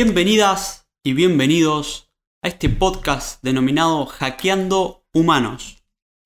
Bienvenidas 0.00 0.86
y 1.02 1.12
bienvenidos 1.12 2.12
a 2.40 2.46
este 2.46 2.68
podcast 2.68 3.42
denominado 3.42 4.06
Hackeando 4.06 5.04
Humanos. 5.12 5.82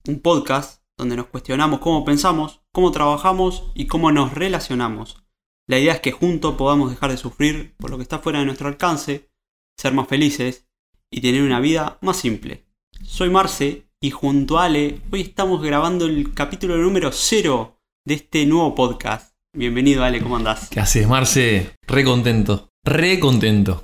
Un 0.07 0.21
podcast 0.21 0.83
donde 0.99 1.17
nos 1.17 1.29
cuestionamos 1.29 1.81
cómo 1.81 2.05
pensamos, 2.05 2.61
cómo 2.71 2.93
trabajamos 2.93 3.73
y 3.75 3.87
cómo 3.87 4.13
nos 4.13 4.35
relacionamos. 4.35 5.25
La 5.67 5.79
idea 5.79 5.95
es 5.95 6.01
que 6.01 6.13
juntos 6.13 6.57
podamos 6.57 6.91
dejar 6.91 7.13
de 7.13 7.17
sufrir 7.17 7.75
por 7.79 7.89
lo 7.89 7.97
que 7.97 8.03
está 8.03 8.19
fuera 8.19 8.41
de 8.41 8.45
nuestro 8.45 8.69
alcance, 8.69 9.31
ser 9.79 9.95
más 9.95 10.07
felices 10.07 10.69
y 11.11 11.23
tener 11.23 11.41
una 11.41 11.59
vida 11.59 11.97
más 12.03 12.19
simple. 12.19 12.67
Soy 13.03 13.31
Marce 13.31 13.87
y 14.03 14.11
junto 14.11 14.59
a 14.59 14.67
Ale 14.67 15.01
hoy 15.11 15.23
estamos 15.23 15.63
grabando 15.63 16.05
el 16.05 16.35
capítulo 16.35 16.77
número 16.77 17.11
0 17.11 17.81
de 18.05 18.15
este 18.17 18.45
nuevo 18.45 18.75
podcast. 18.75 19.35
Bienvenido 19.57 20.05
Ale, 20.05 20.21
¿cómo 20.21 20.37
andás? 20.37 20.69
¿Qué 20.69 20.79
haces, 20.79 21.09
Marce? 21.09 21.75
Re 21.87 22.05
contento. 22.05 22.72
Re 22.85 23.21
contento. 23.21 23.81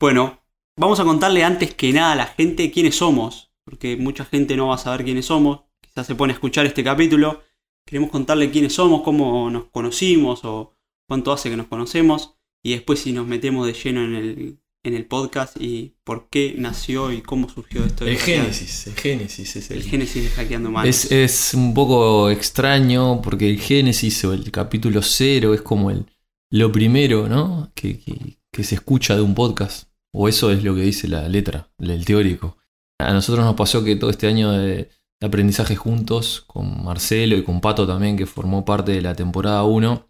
Bueno, 0.00 0.42
vamos 0.76 0.98
a 1.00 1.04
contarle 1.04 1.44
antes 1.44 1.74
que 1.74 1.92
nada 1.92 2.12
a 2.12 2.16
la 2.16 2.26
gente 2.26 2.70
quiénes 2.70 2.96
somos, 2.96 3.52
porque 3.64 3.96
mucha 3.96 4.24
gente 4.24 4.56
no 4.56 4.68
va 4.68 4.76
a 4.76 4.78
saber 4.78 5.04
quiénes 5.04 5.26
somos, 5.26 5.60
quizás 5.80 6.06
se 6.06 6.14
pone 6.14 6.32
a 6.32 6.34
escuchar 6.34 6.64
este 6.64 6.82
capítulo. 6.82 7.42
Queremos 7.86 8.10
contarle 8.10 8.50
quiénes 8.50 8.72
somos, 8.72 9.02
cómo 9.02 9.50
nos 9.50 9.66
conocimos 9.66 10.44
o 10.44 10.76
cuánto 11.06 11.32
hace 11.32 11.50
que 11.50 11.56
nos 11.56 11.66
conocemos 11.66 12.34
y 12.62 12.72
después 12.72 13.00
si 13.00 13.12
nos 13.12 13.26
metemos 13.26 13.66
de 13.66 13.74
lleno 13.74 14.02
en 14.04 14.14
el, 14.14 14.58
en 14.82 14.94
el 14.94 15.04
podcast 15.04 15.60
y 15.60 15.96
por 16.02 16.28
qué 16.30 16.54
nació 16.56 17.12
y 17.12 17.20
cómo 17.20 17.50
surgió 17.50 17.84
esto. 17.84 18.06
de 18.06 18.12
El 18.12 18.18
génesis, 18.18 18.86
el 18.86 18.94
génesis 18.94 19.56
es 19.56 19.70
el, 19.70 19.78
El 19.78 19.82
génesis 19.84 20.22
de 20.22 20.30
Hackeando 20.30 20.70
Humanos. 20.70 20.88
Es, 20.88 21.12
es 21.12 21.54
un 21.54 21.74
poco 21.74 22.30
extraño 22.30 23.20
porque 23.20 23.50
el 23.50 23.60
génesis 23.60 24.24
o 24.24 24.32
el 24.32 24.50
capítulo 24.50 25.02
cero 25.02 25.52
es 25.52 25.60
como 25.60 25.90
el, 25.90 26.06
lo 26.52 26.70
primero, 26.70 27.28
¿no? 27.28 27.72
Que, 27.74 28.00
se 28.62 28.74
escucha 28.74 29.16
de 29.16 29.22
un 29.22 29.34
podcast. 29.34 29.88
O 30.14 30.28
eso 30.28 30.50
es 30.52 30.62
lo 30.62 30.74
que 30.74 30.82
dice 30.82 31.08
la 31.08 31.26
letra, 31.26 31.70
el 31.78 32.04
teórico. 32.04 32.58
A 33.00 33.12
nosotros 33.14 33.44
nos 33.44 33.54
pasó 33.54 33.82
que 33.82 33.96
todo 33.96 34.10
este 34.10 34.26
año 34.26 34.52
de, 34.52 34.90
aprendizaje 35.22 35.76
juntos, 35.76 36.42
con 36.46 36.84
Marcelo 36.84 37.36
y 37.36 37.42
con 37.44 37.60
Pato 37.62 37.86
también, 37.86 38.16
que 38.18 38.26
formó 38.26 38.64
parte 38.64 38.92
de 38.92 39.00
la 39.00 39.14
temporada 39.14 39.64
1, 39.64 40.06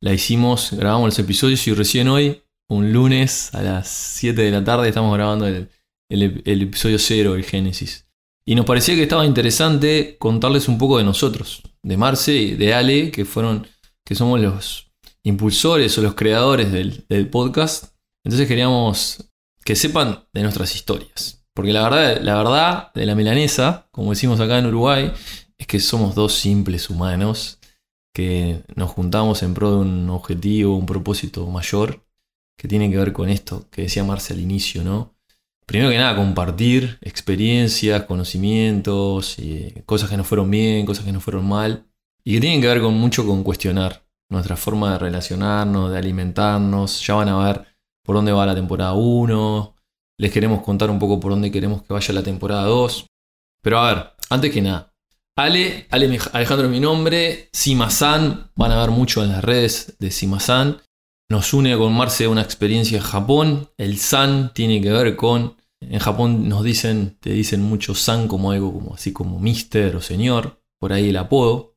la 0.00 0.12
hicimos, 0.12 0.72
grabamos 0.72 1.06
los 1.08 1.18
episodios 1.18 1.66
y 1.66 1.74
recién 1.74 2.06
hoy, 2.08 2.42
un 2.68 2.92
lunes 2.92 3.52
a 3.54 3.62
las 3.62 3.88
7 3.88 4.40
de 4.40 4.50
la 4.52 4.62
tarde, 4.62 4.88
estamos 4.88 5.12
grabando 5.14 5.46
el, 5.48 5.68
el- 6.08 6.42
el 6.44 6.62
episodio 6.62 6.98
0, 6.98 7.34
el 7.34 7.44
Génesis. 7.44 8.06
Y 8.46 8.54
nos 8.54 8.66
parecía 8.66 8.94
que 8.94 9.02
estaba 9.02 9.26
interesante 9.26 10.16
contarles 10.18 10.68
un 10.68 10.78
poco 10.78 10.98
de 10.98 11.04
nosotros, 11.04 11.62
de 11.82 11.96
Marce 11.96 12.34
y 12.36 12.54
de 12.54 12.74
Ale, 12.74 13.10
que 13.10 13.24
fueron, 13.24 13.66
que 14.04 14.14
somos 14.14 14.40
los 14.40 14.91
impulsores 15.24 15.96
o 15.98 16.02
los 16.02 16.14
creadores 16.14 16.72
del, 16.72 17.28
podcast. 17.30 17.94
Entonces 18.24 18.48
queríamos 18.48 19.30
que 19.64 19.76
sepan 19.76 20.24
de 20.32 20.42
nuestras 20.42 20.74
historias. 20.74 21.44
Porque 21.54 21.72
la 21.72 21.82
verdad, 21.82 22.20
la 22.22 22.36
verdad 22.36 22.92
de 22.94 23.06
la 23.06 23.14
milanesa, 23.14 23.88
como 23.90 24.10
decimos 24.10 24.40
acá 24.40 24.58
en 24.58 24.66
Uruguay, 24.66 25.12
es 25.58 25.66
que 25.66 25.80
somos 25.80 26.14
dos 26.14 26.34
simples 26.34 26.90
humanos 26.90 27.58
que 28.14 28.62
nos 28.74 28.90
juntamos 28.90 29.42
en 29.42 29.54
pro 29.54 29.70
de 29.72 29.76
un 29.78 30.10
objetivo, 30.10 30.76
un 30.76 30.86
propósito 30.86 31.46
mayor, 31.46 32.04
que 32.58 32.68
tiene 32.68 32.90
que 32.90 32.96
ver 32.96 33.12
con 33.12 33.28
esto 33.28 33.68
que 33.70 33.82
decía 33.82 34.04
Marce 34.04 34.34
al 34.34 34.40
inicio, 34.40 34.82
¿no? 34.82 35.14
Primero 35.66 35.90
que 35.90 35.96
nada, 35.96 36.16
compartir 36.16 36.98
experiencias, 37.00 38.04
conocimientos, 38.04 39.38
eh, 39.38 39.82
cosas 39.86 40.10
que 40.10 40.16
nos 40.16 40.26
fueron 40.26 40.50
bien, 40.50 40.84
cosas 40.84 41.04
que 41.04 41.12
nos 41.12 41.22
fueron 41.22 41.48
mal, 41.48 41.86
y 42.24 42.34
que 42.34 42.40
tienen 42.40 42.60
que 42.60 42.66
ver 42.66 42.80
con 42.80 42.94
mucho 42.94 43.26
con 43.26 43.42
cuestionar 43.42 44.01
nuestra 44.32 44.56
forma 44.56 44.92
de 44.92 44.98
relacionarnos, 44.98 45.92
de 45.92 45.98
alimentarnos. 45.98 47.06
Ya 47.06 47.14
van 47.14 47.28
a 47.28 47.44
ver 47.44 47.66
por 48.04 48.16
dónde 48.16 48.32
va 48.32 48.46
la 48.46 48.54
temporada 48.54 48.94
1, 48.94 49.76
les 50.18 50.32
queremos 50.32 50.62
contar 50.62 50.90
un 50.90 50.98
poco 50.98 51.20
por 51.20 51.32
dónde 51.32 51.50
queremos 51.50 51.82
que 51.82 51.92
vaya 51.92 52.14
la 52.14 52.22
temporada 52.22 52.64
2. 52.64 53.06
Pero 53.62 53.78
a 53.78 53.94
ver, 53.94 54.12
antes 54.30 54.50
que 54.50 54.60
nada, 54.60 54.92
Ale, 55.36 55.86
Ale 55.90 56.18
Alejandro 56.32 56.66
es 56.66 56.72
mi 56.72 56.80
nombre, 56.80 57.48
Simasan, 57.52 58.50
van 58.54 58.72
a 58.72 58.80
ver 58.80 58.90
mucho 58.90 59.22
en 59.22 59.30
las 59.30 59.42
redes 59.42 59.96
de 59.98 60.10
Simasan. 60.10 60.80
Nos 61.30 61.54
une 61.54 61.76
con 61.78 61.94
Marce 61.94 62.28
una 62.28 62.42
experiencia 62.42 62.98
en 62.98 63.04
Japón. 63.04 63.70
El 63.78 63.98
San 63.98 64.52
tiene 64.52 64.80
que 64.80 64.92
ver 64.92 65.16
con. 65.16 65.56
En 65.80 65.98
Japón 65.98 66.48
nos 66.48 66.62
dicen, 66.62 67.16
te 67.20 67.30
dicen 67.30 67.62
mucho 67.62 67.94
San 67.94 68.28
como 68.28 68.52
algo 68.52 68.72
como 68.72 68.94
así 68.94 69.12
como 69.12 69.40
Mister 69.40 69.96
o 69.96 70.00
Señor, 70.00 70.60
por 70.78 70.92
ahí 70.92 71.08
el 71.08 71.16
apodo. 71.16 71.71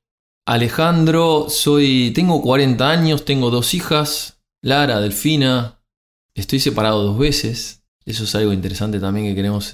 Alejandro, 0.47 1.47
soy. 1.49 2.11
tengo 2.11 2.39
40 2.43 2.87
años, 2.87 3.25
tengo 3.25 3.49
dos 3.49 3.73
hijas, 3.73 4.43
Lara, 4.61 4.99
Delfina. 4.99 5.81
Estoy 6.35 6.59
separado 6.59 7.01
dos 7.01 7.17
veces. 7.17 7.83
Eso 8.05 8.25
es 8.25 8.35
algo 8.35 8.53
interesante 8.53 8.99
también 8.99 9.25
que 9.25 9.35
queremos 9.35 9.73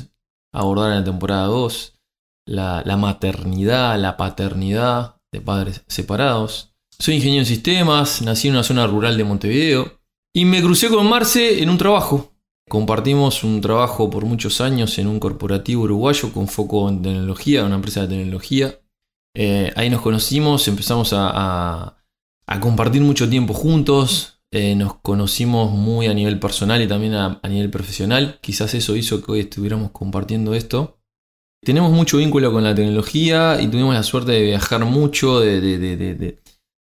abordar 0.53 0.91
en 0.91 0.99
la 0.99 1.03
temporada 1.03 1.47
2. 1.47 1.99
La, 2.47 2.83
la 2.85 2.95
maternidad, 2.95 3.99
la 3.99 4.15
paternidad 4.15 5.17
de 5.33 5.41
padres 5.41 5.83
separados. 5.87 6.73
Soy 6.97 7.15
ingeniero 7.15 7.41
en 7.41 7.47
sistemas, 7.47 8.21
nací 8.21 8.47
en 8.47 8.53
una 8.53 8.63
zona 8.63 8.87
rural 8.87 9.17
de 9.17 9.23
Montevideo 9.25 9.99
y 10.33 10.45
me 10.45 10.61
crucé 10.61 10.87
con 10.87 11.09
Marce 11.09 11.61
en 11.61 11.69
un 11.69 11.77
trabajo. 11.77 12.31
Compartimos 12.69 13.43
un 13.43 13.59
trabajo 13.59 14.09
por 14.09 14.23
muchos 14.23 14.61
años 14.61 14.97
en 14.97 15.07
un 15.07 15.19
corporativo 15.19 15.83
uruguayo 15.83 16.31
con 16.31 16.47
foco 16.47 16.87
en 16.87 17.01
tecnología, 17.01 17.65
una 17.65 17.75
empresa 17.75 18.01
de 18.03 18.15
tecnología. 18.15 18.79
Eh, 19.33 19.71
ahí 19.75 19.89
nos 19.89 20.01
conocimos, 20.01 20.67
empezamos 20.67 21.11
a, 21.13 21.97
compartir 22.59 23.01
mucho 23.01 23.29
tiempo 23.29 23.53
juntos, 23.53 24.41
eh, 24.51 24.75
nos 24.75 24.95
conocimos 24.95 25.71
muy 25.71 26.07
a 26.07 26.13
nivel 26.13 26.37
personal 26.37 26.81
y 26.81 26.87
también 26.87 27.13
a, 27.13 27.39
nivel 27.47 27.69
profesional. 27.69 28.39
Quizás 28.41 28.73
eso 28.73 28.95
hizo 28.95 29.23
que 29.23 29.31
hoy 29.31 29.39
estuviéramos 29.41 29.91
compartiendo 29.91 30.53
esto. 30.53 30.99
Tenemos 31.63 31.91
mucho 31.91 32.17
vínculo 32.17 32.51
con 32.51 32.63
la 32.63 32.75
tecnología 32.75 33.61
y 33.61 33.67
tuvimos 33.67 33.93
la 33.93 34.03
suerte 34.03 34.31
de 34.33 34.43
viajar 34.43 34.83
mucho, 34.83 35.39
de, 35.39 36.37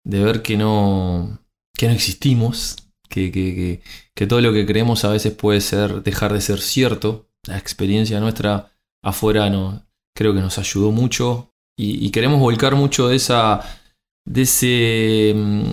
ver 0.06 0.42
que 0.42 0.56
no, 0.56 1.40
que 1.76 1.88
no 1.88 1.94
existimos, 1.94 2.78
que, 3.10 3.82
todo 4.30 4.40
lo 4.40 4.54
que 4.54 4.66
creemos 4.66 5.04
a 5.04 5.10
veces 5.10 5.34
puede 5.34 5.62
ser 5.62 6.04
dejar 6.04 6.32
de 6.32 6.42
ser 6.42 6.62
cierto. 6.62 7.28
La 7.48 7.58
experiencia 7.58 8.20
nuestra 8.20 8.72
afuera 9.04 9.50
creo 10.16 10.34
que 10.34 10.42
nos 10.42 10.60
ayudó 10.60 10.92
mucho 10.92 11.54
y, 11.78 12.10
queremos 12.10 12.40
volcar 12.40 12.76
mucho 12.76 13.08
de 13.08 13.16
esa 13.16 13.62
de 14.26 14.42
ese 14.42 15.34
mm, 15.36 15.64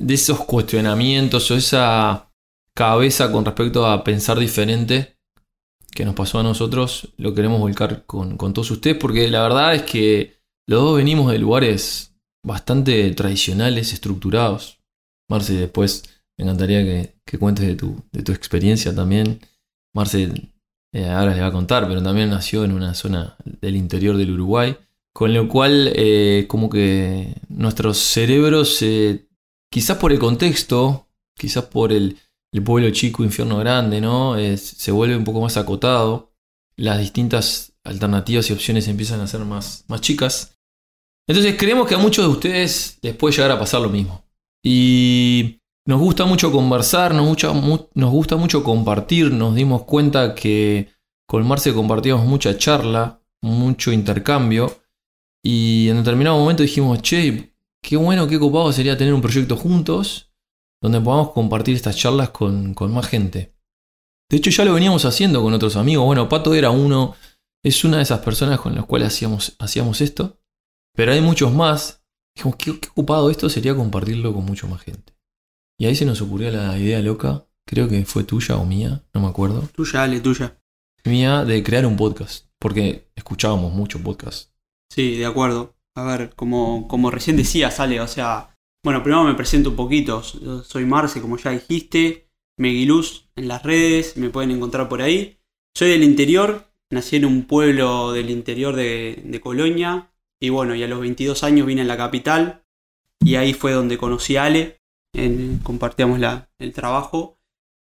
de 0.00 0.14
esos 0.14 0.40
cuestionamientos 0.40 1.50
o 1.50 1.54
esa 1.54 2.32
cabeza 2.74 3.30
con 3.30 3.44
respecto 3.44 3.86
a 3.86 4.02
pensar 4.02 4.38
diferente 4.38 5.18
que 5.92 6.04
nos 6.04 6.14
pasó 6.14 6.38
a 6.38 6.42
nosotros, 6.42 7.12
lo 7.16 7.34
queremos 7.34 7.60
volcar 7.60 8.04
con, 8.06 8.36
con 8.36 8.54
todos 8.54 8.70
ustedes 8.70 8.96
porque 8.96 9.28
la 9.28 9.42
verdad 9.42 9.74
es 9.74 9.82
que 9.82 10.38
los 10.66 10.82
dos 10.82 10.96
venimos 10.96 11.32
de 11.32 11.38
lugares 11.38 12.14
bastante 12.44 13.10
tradicionales, 13.12 13.92
estructurados. 13.92 14.80
Marce, 15.28 15.54
después 15.54 16.22
me 16.38 16.44
encantaría 16.44 16.84
que, 16.84 17.16
que 17.26 17.38
cuentes 17.38 17.66
de 17.66 17.74
tu, 17.74 18.04
de 18.12 18.22
tu 18.22 18.32
experiencia 18.32 18.94
también. 18.94 19.40
Marce 19.94 20.30
eh, 20.92 21.08
ahora 21.08 21.32
les 21.32 21.42
va 21.42 21.46
a 21.46 21.52
contar, 21.52 21.86
pero 21.88 22.02
también 22.02 22.30
nació 22.30 22.64
en 22.64 22.72
una 22.72 22.94
zona 22.94 23.36
del 23.44 23.76
interior 23.76 24.16
del 24.16 24.32
Uruguay, 24.32 24.76
con 25.12 25.34
lo 25.34 25.48
cual 25.48 25.92
eh, 25.96 26.46
como 26.48 26.70
que 26.70 27.34
nuestros 27.48 27.98
cerebros, 27.98 28.80
eh, 28.82 29.26
quizás 29.70 29.98
por 29.98 30.12
el 30.12 30.18
contexto, 30.18 31.08
quizás 31.36 31.64
por 31.64 31.92
el, 31.92 32.18
pueblo 32.64 32.90
chico, 32.90 33.24
infierno 33.24 33.58
grande, 33.58 34.00
¿no? 34.00 34.36
Eh, 34.36 34.56
se 34.56 34.92
vuelve 34.92 35.16
un 35.16 35.24
poco 35.24 35.40
más 35.40 35.56
acotado. 35.56 36.32
Las 36.76 36.98
distintas 36.98 37.72
alternativas 37.84 38.48
y 38.48 38.52
opciones 38.52 38.88
empiezan 38.88 39.20
a 39.20 39.26
ser 39.26 39.40
más, 39.40 39.84
más 39.88 40.00
chicas. 40.00 40.56
Entonces 41.26 41.56
creemos 41.58 41.88
que 41.88 41.94
a 41.94 41.98
muchos 41.98 42.24
de 42.24 42.30
ustedes 42.30 42.98
les 43.02 43.16
puede 43.16 43.34
llegar 43.34 43.50
a 43.50 43.58
pasar 43.58 43.80
lo 43.80 43.90
mismo. 43.90 44.24
Y 44.62 45.60
nos 45.88 46.00
gusta 46.00 46.26
mucho 46.26 46.52
conversar, 46.52 47.14
nos 47.14 47.24
gusta, 47.24 48.36
mucho 48.36 48.62
compartir. 48.62 49.32
Nos 49.32 49.54
dimos 49.54 49.84
cuenta 49.84 50.34
que 50.34 50.90
con 51.26 51.48
Marce 51.48 51.72
compartíamos 51.72 52.26
mucha 52.26 52.58
charla, 52.58 53.22
mucho 53.40 53.90
intercambio. 53.90 54.82
Y 55.42 55.88
en 55.88 55.96
determinado 55.96 56.36
momento 56.36 56.62
dijimos, 56.62 57.00
che, 57.00 57.54
qué 57.82 57.96
bueno, 57.96 58.28
qué 58.28 58.38
copado 58.38 58.70
sería 58.70 58.98
tener 58.98 59.14
un 59.14 59.22
proyecto 59.22 59.56
juntos 59.56 60.30
donde 60.82 61.00
podamos 61.00 61.30
compartir 61.30 61.74
estas 61.74 61.96
charlas 61.96 62.28
con, 62.30 62.74
más 62.92 63.06
gente. 63.06 63.54
De 64.30 64.36
hecho, 64.36 64.50
ya 64.50 64.66
lo 64.66 64.74
veníamos 64.74 65.06
haciendo 65.06 65.42
con 65.42 65.54
otros 65.54 65.74
amigos. 65.76 66.04
Bueno, 66.04 66.28
Pato 66.28 66.54
era 66.54 66.68
uno, 66.68 67.14
es 67.64 67.82
una 67.82 67.96
de 67.96 68.02
esas 68.02 68.20
personas 68.20 68.60
con 68.60 68.74
las 68.74 68.84
cuales 68.84 69.08
hacíamos, 69.08 69.56
hacíamos 69.58 70.02
esto. 70.02 70.38
Pero 70.94 71.12
hay 71.12 71.22
muchos 71.22 71.50
más. 71.50 72.04
Dijimos, 72.36 72.56
qué, 72.58 72.78
qué 72.78 72.88
ocupado 72.90 73.30
esto 73.30 73.48
sería 73.48 73.74
compartirlo 73.74 74.34
con 74.34 74.44
mucho 74.44 74.68
más 74.68 74.82
gente. 74.82 75.17
Y 75.78 75.86
ahí 75.86 75.94
se 75.94 76.04
nos 76.04 76.20
ocurrió 76.20 76.50
la 76.50 76.76
idea 76.76 77.00
loca, 77.00 77.46
creo 77.64 77.88
que 77.88 78.04
fue 78.04 78.24
tuya 78.24 78.56
o 78.56 78.64
mía, 78.64 79.04
no 79.14 79.20
me 79.20 79.28
acuerdo. 79.28 79.68
Tuya, 79.74 80.02
Ale, 80.02 80.20
tuya. 80.20 80.58
Mía 81.04 81.44
de 81.44 81.62
crear 81.62 81.86
un 81.86 81.96
podcast. 81.96 82.46
Porque 82.58 83.08
escuchábamos 83.14 83.72
mucho 83.72 84.02
podcast. 84.02 84.50
Sí, 84.92 85.16
de 85.16 85.26
acuerdo. 85.26 85.76
A 85.94 86.02
ver, 86.04 86.34
como, 86.34 86.88
como 86.88 87.12
recién 87.12 87.36
decía, 87.36 87.70
sale, 87.70 88.00
o 88.00 88.08
sea, 88.08 88.56
bueno, 88.84 89.02
primero 89.04 89.22
me 89.22 89.34
presento 89.34 89.70
un 89.70 89.76
poquito. 89.76 90.22
Yo 90.22 90.64
Soy 90.64 90.84
Marce, 90.84 91.20
como 91.20 91.36
ya 91.36 91.50
dijiste. 91.50 92.28
Meguiluz 92.58 93.30
en 93.36 93.46
las 93.46 93.62
redes, 93.62 94.16
me 94.16 94.30
pueden 94.30 94.50
encontrar 94.50 94.88
por 94.88 95.00
ahí. 95.00 95.38
Soy 95.76 95.90
del 95.90 96.02
interior, 96.02 96.72
nací 96.90 97.14
en 97.14 97.24
un 97.24 97.44
pueblo 97.44 98.10
del 98.10 98.30
interior 98.30 98.74
de, 98.74 99.22
de 99.24 99.40
Colonia 99.40 100.10
y 100.40 100.48
bueno, 100.48 100.74
y 100.74 100.82
a 100.82 100.88
los 100.88 100.98
22 100.98 101.44
años 101.44 101.68
vine 101.68 101.82
a 101.82 101.84
la 101.84 101.96
capital 101.96 102.64
y 103.20 103.36
ahí 103.36 103.52
fue 103.54 103.70
donde 103.72 103.96
conocí 103.96 104.36
a 104.36 104.46
Ale, 104.46 104.77
en- 105.24 105.58
compartíamos 105.62 106.18
la- 106.18 106.48
el 106.58 106.72
trabajo 106.72 107.38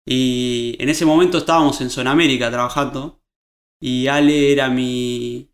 y 0.06 0.76
en 0.78 0.88
ese 0.88 1.04
momento 1.06 1.38
estábamos 1.38 1.81
en 1.81 1.90
Zona 1.90 2.10
América 2.12 2.50
trabajando 2.50 3.20
y 3.81 4.06
Ale 4.06 4.52
era 4.52 4.69
mi, 4.69 5.50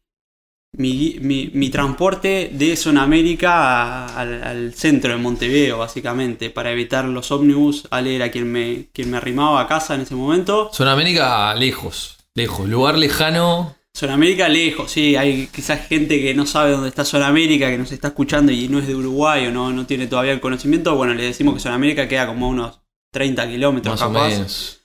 mi, 0.77 1.17
mi- 1.21 1.71
transporte 1.71 2.50
de 2.53 2.77
Zona 2.77 3.03
América 3.03 4.06
al 4.06 4.73
centro 4.75 5.11
de 5.12 5.19
Montevideo, 5.19 5.79
básicamente, 5.79 6.50
para 6.50 6.71
evitar 6.71 7.05
los 7.06 7.31
ómnibus. 7.32 7.88
Ale 7.91 8.15
era 8.17 8.31
quien 8.31 8.50
me, 8.50 8.88
quien 8.93 9.11
me 9.11 9.17
arrimaba 9.17 9.61
a 9.61 9.67
casa 9.67 9.94
en 9.94 10.03
ese 10.03 10.15
momento. 10.15 10.71
Zona 10.73 10.93
América 10.93 11.55
lejos, 11.55 12.19
lejos, 12.35 12.69
lugar 12.69 12.99
lejano. 12.99 13.75
Zona 13.97 14.15
América 14.15 14.49
lejos, 14.49 14.91
sí, 14.93 15.17
hay 15.17 15.49
quizás 15.49 15.87
gente 15.87 16.21
que 16.21 16.33
no 16.35 16.47
sabe 16.47 16.71
dónde 16.73 16.89
está 16.89 17.05
Zona 17.05 17.27
América, 17.27 17.69
que 17.71 17.77
nos 17.79 17.93
está 17.93 18.09
escuchando 18.09 18.51
y 18.53 18.69
no 18.69 18.79
es 18.79 18.87
de 18.87 18.95
Uruguay 18.95 19.47
o 19.47 19.51
no, 19.51 19.73
no 19.73 19.85
tiene 19.87 20.07
todavía 20.07 20.33
el 20.33 20.41
conocimiento. 20.41 20.95
Bueno, 20.97 21.13
le 21.15 21.25
decimos 21.25 21.55
que 21.55 21.61
Zona 21.61 21.75
América 21.75 22.09
queda 22.09 22.27
como 22.27 22.47
a 22.47 22.49
unos 22.51 22.81
30 23.13 23.49
kilómetros 23.49 24.01
Más 24.01 24.09
o 24.09 24.13
capaz. 24.13 24.29
menos. 24.31 24.77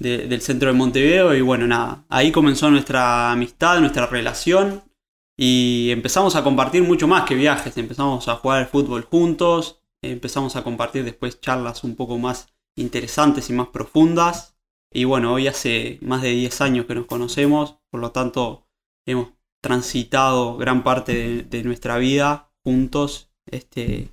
de- 0.00 0.26
del 0.26 0.40
centro 0.40 0.68
de 0.68 0.74
Montevideo 0.78 1.34
y 1.34 1.40
bueno, 1.42 1.66
nada, 1.66 2.04
ahí 2.08 2.32
comenzó 2.32 2.70
nuestra 2.70 3.30
amistad, 3.32 3.78
nuestra 3.80 4.06
relación 4.06 4.82
y 5.38 5.90
empezamos 5.90 6.34
a 6.34 6.42
compartir 6.42 6.82
mucho 6.82 7.06
más 7.06 7.24
que 7.24 7.34
viajes, 7.34 7.76
empezamos 7.76 8.26
a 8.28 8.36
jugar 8.36 8.58
al 8.60 8.66
fútbol 8.68 9.02
juntos, 9.04 9.80
empezamos 10.02 10.56
a 10.56 10.64
compartir 10.64 11.04
después 11.04 11.40
charlas 11.40 11.84
un 11.84 11.94
poco 11.94 12.18
más 12.18 12.48
interesantes 12.76 13.48
y 13.50 13.52
más 13.52 13.68
profundas 13.68 14.51
y 14.92 15.04
bueno, 15.04 15.32
hoy 15.32 15.46
hace 15.46 15.98
más 16.02 16.22
de 16.22 16.30
10 16.30 16.60
años 16.60 16.86
que 16.86 16.94
nos 16.94 17.06
conocemos, 17.06 17.76
por 17.90 18.00
lo 18.00 18.10
tanto 18.12 18.66
hemos 19.06 19.28
transitado 19.62 20.56
gran 20.56 20.82
parte 20.82 21.44
de, 21.44 21.62
nuestra 21.62 21.96
vida 21.98 22.50
juntos 22.64 23.30
este, 23.46 24.08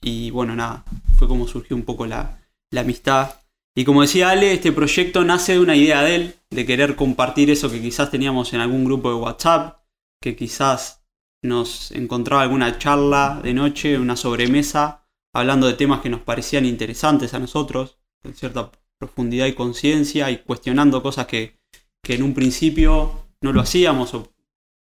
y 0.00 0.30
bueno, 0.30 0.54
nada, 0.54 0.84
fue 1.16 1.26
como 1.26 1.48
surgió 1.48 1.76
un 1.76 1.82
poco 1.82 2.06
la, 2.06 2.40
amistad. 2.76 3.34
Y 3.74 3.84
como 3.84 4.02
decía 4.02 4.30
Ale, 4.30 4.52
este 4.52 4.72
proyecto 4.72 5.24
nace 5.24 5.52
de 5.52 5.60
una 5.60 5.76
idea 5.76 6.02
de 6.02 6.14
él, 6.16 6.34
de 6.50 6.66
querer 6.66 6.96
compartir 6.96 7.50
eso 7.50 7.70
que 7.70 7.80
quizás 7.80 8.10
teníamos 8.10 8.52
en 8.52 8.60
algún 8.60 8.84
grupo 8.84 9.08
de 9.08 9.16
WhatsApp, 9.16 9.80
que 10.20 10.36
quizás 10.36 11.04
nos 11.42 11.92
encontraba 11.92 12.42
alguna 12.42 12.78
charla 12.78 13.40
de 13.42 13.54
noche, 13.54 13.98
una 13.98 14.16
sobremesa, 14.16 15.06
hablando 15.32 15.66
de 15.66 15.74
temas 15.74 16.00
que 16.00 16.10
nos 16.10 16.20
parecían 16.20 16.66
interesantes 16.66 17.34
a 17.34 17.38
nosotros, 17.38 17.98
con 18.22 18.34
cierta 18.34 18.70
profundidad 18.98 19.46
y 19.46 19.54
conciencia, 19.54 20.30
y 20.30 20.38
cuestionando 20.38 21.02
cosas 21.02 21.26
que, 21.26 21.58
que 22.02 22.14
en 22.14 22.22
un 22.22 22.34
principio 22.34 23.26
no 23.42 23.52
lo 23.52 23.60
hacíamos, 23.60 24.14
o 24.14 24.32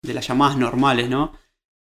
de 0.03 0.15
las 0.15 0.27
llamadas 0.27 0.57
normales, 0.57 1.09
¿no? 1.09 1.33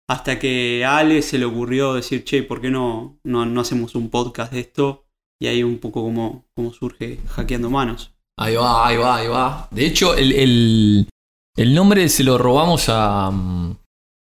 Hasta 0.10 0.38
que 0.40 0.84
a 0.86 0.98
Ale 0.98 1.22
se 1.22 1.38
le 1.38 1.46
ocurrió 1.46 1.94
decir, 1.94 2.24
che, 2.24 2.44
¿por 2.44 2.62
qué 2.62 2.70
no, 2.70 3.20
no, 3.24 3.46
no 3.46 3.62
hacemos 3.62 3.96
un 3.96 4.10
podcast 4.10 4.52
de 4.52 4.60
esto? 4.60 5.06
Y 5.42 5.48
ahí 5.48 5.64
un 5.64 5.80
poco 5.80 6.04
como, 6.04 6.46
como 6.56 6.74
surge 6.74 7.20
Hackeando 7.28 7.70
Manos. 7.70 8.12
Ahí 8.38 8.56
va, 8.56 8.88
ahí 8.88 8.98
va, 8.98 9.16
ahí 9.18 9.28
va. 9.28 9.68
De 9.72 9.86
hecho, 9.86 10.16
el, 10.16 10.32
el- 10.34 11.08
el 11.56 11.74
nombre 11.76 12.10
se 12.10 12.24
lo 12.24 12.38
robamos 12.38 12.86
a. 12.90 13.30
mm, 13.32 13.78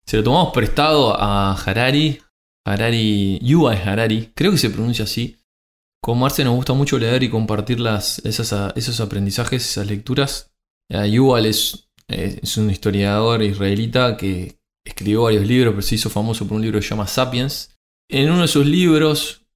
Se 0.05 0.17
lo 0.17 0.23
tomamos 0.23 0.53
prestado 0.53 1.15
a 1.19 1.53
Harari. 1.53 2.19
Harari. 2.65 3.39
Yuval 3.41 3.77
Harari. 3.77 4.31
Creo 4.35 4.51
que 4.51 4.57
se 4.57 4.69
pronuncia 4.69 5.05
así. 5.05 5.35
Con 6.05 6.19
Marce 6.19 6.43
nos 6.43 6.53
gusta 6.53 6.73
mucho 6.73 6.99
leer 6.99 7.23
y 7.23 7.29
compartir 7.31 7.79
esas, 7.79 8.21
esos 8.75 8.99
aprendizajes, 8.99 9.67
esas 9.67 9.87
lecturas. 9.87 10.53
Eh, 10.87 11.09
Yuval 11.09 11.47
es, 11.47 11.89
eh, 12.07 12.39
es 12.43 12.57
un 12.57 12.69
historiador 12.69 13.41
israelita 13.41 14.15
que 14.15 14.59
escribió 14.85 15.23
varios 15.23 15.47
libros, 15.47 15.73
pero 15.73 15.81
se 15.81 15.95
hizo 15.95 16.11
famoso 16.11 16.45
por 16.45 16.57
un 16.57 16.61
libro 16.61 16.77
que 16.77 16.83
se 16.83 16.91
llama 16.91 17.07
Sapiens. 17.07 17.75
En 18.07 18.29
uno 18.29 18.43
de 18.43 18.47
sus 18.47 18.67
libros, 18.67 19.47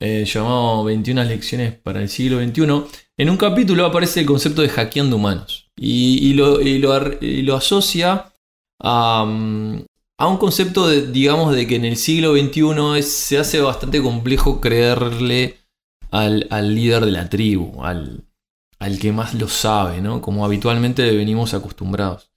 eh, 0.00 0.24
llamado 0.24 0.84
21 0.84 1.24
lecciones 1.24 1.74
para 1.74 2.00
el 2.00 2.08
siglo 2.08 2.38
XXI, 2.38 2.84
en 3.16 3.30
un 3.30 3.36
capítulo 3.36 3.84
aparece 3.84 4.20
el 4.20 4.26
concepto 4.26 4.62
de 4.62 4.68
hackeando 4.68 5.16
humanos 5.16 5.68
y, 5.76 6.28
y 6.28 6.34
lo, 6.34 6.60
lo 6.60 7.56
asocia 7.56 8.32
a, 8.80 9.24
mm, 9.24 9.84
a 10.16 10.28
un 10.28 10.36
concepto, 10.36 10.86
de, 10.86 11.08
digamos, 11.08 11.56
de 11.56 11.66
que 11.66 11.74
en 11.74 11.84
el 11.84 11.96
siglo 11.96 12.36
XXI 12.36 13.02
se 13.02 13.38
hace 13.38 13.60
bastante 13.60 14.00
complejo 14.00 14.60
creerle 14.60 15.58
al, 16.10 16.46
al 16.50 16.74
líder 16.74 17.04
de 17.04 17.10
la 17.12 17.28
tribu, 17.28 17.82
al, 17.84 18.24
al 18.78 18.98
que 18.98 19.12
más 19.12 19.34
lo 19.34 19.48
sabe, 19.48 20.00
¿no? 20.00 20.20
Como 20.20 20.44
habitualmente 20.44 21.10
venimos 21.16 21.54
acostumbrados. 21.54 22.30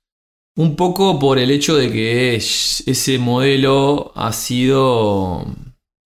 Un 0.58 0.76
poco 0.76 1.18
por 1.20 1.40
el 1.40 1.50
hecho 1.52 1.76
de 1.78 1.92
que 1.92 2.36
es- 2.36 2.84
ese 2.86 3.18
modelo 3.20 4.12
ha 4.16 4.34
sido 4.34 5.46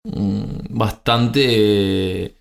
mm, 0.04 0.42
bastante... 0.70 2.34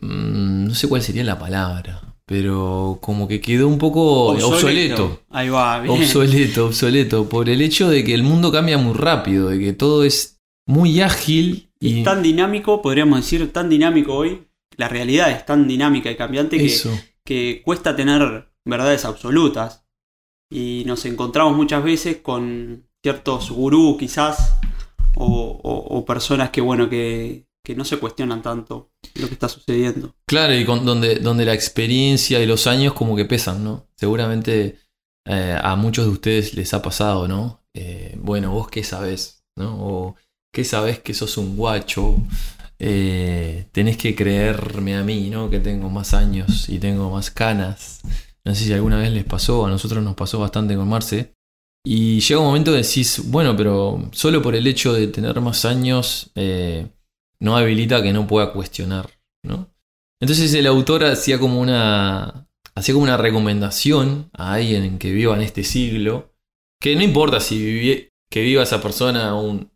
mm, 0.00 0.66
no 0.68 0.74
sé 0.74 0.88
cuál 0.88 1.02
sería 1.02 1.24
la 1.24 1.38
palabra, 1.38 2.16
pero 2.26 2.98
como 3.02 3.26
que 3.28 3.40
quedó 3.40 3.68
un 3.68 3.78
poco 3.78 4.34
obsoleto. 4.44 5.22
Ahí 5.30 5.48
va, 5.48 5.80
bien. 5.80 5.94
Obsoleto, 5.96 6.66
obsoleto, 6.66 7.28
por 7.28 7.48
el 7.48 7.60
hecho 7.60 7.88
de 7.88 8.04
que 8.04 8.14
el 8.14 8.22
mundo 8.22 8.52
cambia 8.52 8.78
muy 8.78 8.94
rápido, 8.94 9.48
de 9.48 9.58
que 9.58 9.72
todo 9.72 10.04
es 10.04 10.38
muy 10.66 11.00
ágil 11.00 11.65
y... 11.80 11.98
Es 11.98 12.04
tan 12.04 12.22
dinámico, 12.22 12.82
podríamos 12.82 13.20
decir, 13.20 13.52
tan 13.52 13.68
dinámico 13.68 14.14
hoy. 14.14 14.48
La 14.76 14.88
realidad 14.88 15.30
es 15.30 15.46
tan 15.46 15.66
dinámica 15.66 16.10
y 16.10 16.16
cambiante 16.16 16.58
que, 16.58 16.74
que 17.24 17.62
cuesta 17.64 17.96
tener 17.96 18.48
verdades 18.64 19.04
absolutas. 19.04 19.86
Y 20.50 20.84
nos 20.86 21.04
encontramos 21.06 21.56
muchas 21.56 21.82
veces 21.82 22.18
con 22.18 22.86
ciertos 23.02 23.50
gurús 23.50 23.96
quizás, 23.98 24.56
o, 25.16 25.26
o- 25.62 25.96
o 25.98 26.04
personas 26.04 26.50
que, 26.50 26.60
bueno, 26.60 26.88
que, 26.88 27.46
que 27.64 27.74
no 27.74 27.84
se 27.84 27.98
cuestionan 27.98 28.42
tanto 28.42 28.90
lo 29.14 29.26
que 29.28 29.34
está 29.34 29.48
sucediendo. 29.48 30.14
Claro, 30.28 30.54
y 30.54 30.64
con, 30.64 30.84
donde, 30.84 31.16
donde 31.16 31.44
la 31.44 31.54
experiencia 31.54 32.40
y 32.40 32.46
los 32.46 32.66
años 32.66 32.92
como 32.92 33.16
que 33.16 33.24
pesan, 33.24 33.64
¿no? 33.64 33.88
Seguramente 33.96 34.78
eh, 35.26 35.58
a 35.60 35.74
muchos 35.74 36.04
de 36.04 36.10
ustedes 36.12 36.54
les 36.54 36.74
ha 36.74 36.82
pasado, 36.82 37.26
¿no? 37.26 37.64
Eh, 37.74 38.14
bueno, 38.18 38.50
vos 38.52 38.68
qué 38.68 38.84
sabés, 38.84 39.44
¿no? 39.56 39.76
O 39.80 40.16
qué 40.56 40.64
sabés 40.64 41.00
que 41.00 41.12
sos 41.12 41.36
un 41.36 41.54
guacho. 41.54 42.16
Eh, 42.78 43.66
tenés 43.72 43.96
que 43.98 44.14
creerme 44.14 44.96
a 44.96 45.02
mí, 45.02 45.28
¿no? 45.28 45.50
Que 45.50 45.60
tengo 45.60 45.90
más 45.90 46.14
años 46.14 46.68
y 46.70 46.78
tengo 46.78 47.10
más 47.10 47.30
canas. 47.30 48.00
No 48.42 48.54
sé 48.54 48.64
si 48.64 48.72
alguna 48.72 48.98
vez 48.98 49.12
les 49.12 49.24
pasó, 49.24 49.66
a 49.66 49.70
nosotros 49.70 50.02
nos 50.02 50.14
pasó 50.14 50.38
bastante 50.38 50.74
con 50.76 50.88
Marce. 50.88 51.32
Y 51.84 52.20
llega 52.20 52.40
un 52.40 52.46
momento 52.46 52.72
que 52.72 52.78
decís, 52.78 53.22
bueno, 53.26 53.54
pero 53.54 54.08
solo 54.12 54.40
por 54.40 54.54
el 54.56 54.66
hecho 54.66 54.92
de 54.94 55.08
tener 55.08 55.38
más 55.42 55.64
años 55.66 56.30
eh, 56.34 56.86
no 57.38 57.56
habilita 57.56 58.02
que 58.02 58.12
no 58.14 58.26
pueda 58.26 58.52
cuestionar, 58.54 59.10
¿no? 59.44 59.68
Entonces 60.20 60.54
el 60.54 60.66
autor 60.66 61.04
hacía 61.04 61.38
como 61.38 61.60
una 61.60 62.48
hacía 62.74 62.94
como 62.94 63.04
una 63.04 63.16
recomendación 63.18 64.30
a 64.32 64.54
alguien 64.54 64.98
que 64.98 65.12
viva 65.12 65.34
en 65.36 65.42
este 65.42 65.62
siglo, 65.64 66.32
que 66.80 66.96
no 66.96 67.02
importa 67.02 67.40
si 67.40 67.56
vivi- 67.58 68.08
que 68.30 68.40
viva 68.42 68.62
esa 68.62 68.80
persona 68.82 69.34
un- 69.34 69.70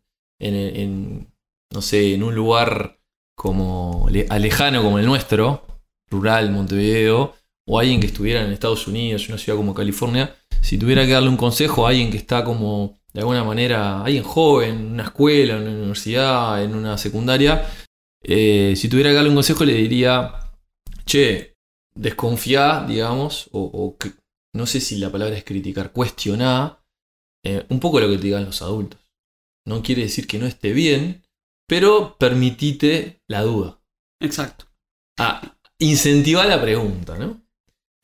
en, 0.45 1.27
no 1.73 1.81
sé, 1.81 2.13
en 2.13 2.23
un 2.23 2.35
lugar 2.35 2.99
como 3.35 4.07
le- 4.09 4.27
lejano 4.39 4.83
como 4.83 4.99
el 4.99 5.05
nuestro, 5.05 5.65
rural, 6.09 6.51
Montevideo, 6.51 7.33
o 7.67 7.79
alguien 7.79 7.99
que 7.99 8.07
estuviera 8.07 8.43
en 8.43 8.51
Estados 8.51 8.87
Unidos, 8.87 9.29
una 9.29 9.37
ciudad 9.37 9.57
como 9.57 9.73
California, 9.73 10.35
si 10.61 10.77
tuviera 10.77 11.05
que 11.05 11.13
darle 11.13 11.29
un 11.29 11.37
consejo 11.37 11.85
a 11.85 11.89
alguien 11.89 12.11
que 12.11 12.17
está 12.17 12.43
como 12.43 12.99
de 13.13 13.21
alguna 13.21 13.43
manera, 13.43 14.03
alguien 14.03 14.23
joven, 14.23 14.69
en 14.77 14.91
una 14.93 15.03
escuela, 15.03 15.55
en 15.57 15.63
una 15.63 15.71
universidad, 15.71 16.63
en 16.63 16.75
una 16.75 16.97
secundaria, 16.97 17.67
eh, 18.23 18.73
si 18.75 18.89
tuviera 18.89 19.09
que 19.09 19.15
darle 19.15 19.29
un 19.29 19.35
consejo 19.35 19.65
le 19.65 19.73
diría, 19.73 20.33
che, 21.05 21.55
desconfía, 21.95 22.85
digamos, 22.87 23.49
o, 23.51 23.97
no 24.53 24.65
sé 24.65 24.79
si 24.81 24.97
la 24.97 25.11
palabra 25.11 25.37
es 25.37 25.43
criticar, 25.43 25.91
cuestioná 25.91 26.83
eh, 27.43 27.65
un 27.69 27.79
poco 27.79 27.99
lo 27.99 28.09
que 28.09 28.17
te 28.17 28.23
digan 28.23 28.45
los 28.45 28.61
adultos. 28.61 29.00
No 29.65 29.83
quiere 29.83 30.03
decir 30.03 30.27
que 30.27 30.39
no 30.39 30.45
esté 30.45 30.73
bien, 30.73 31.23
pero 31.67 32.17
permitite 32.17 33.21
la 33.27 33.41
duda. 33.43 33.81
Exacto. 34.21 34.65
Ah, 35.19 35.55
incentivar 35.79 36.47
la 36.47 36.61
pregunta, 36.61 37.17
¿no? 37.17 37.41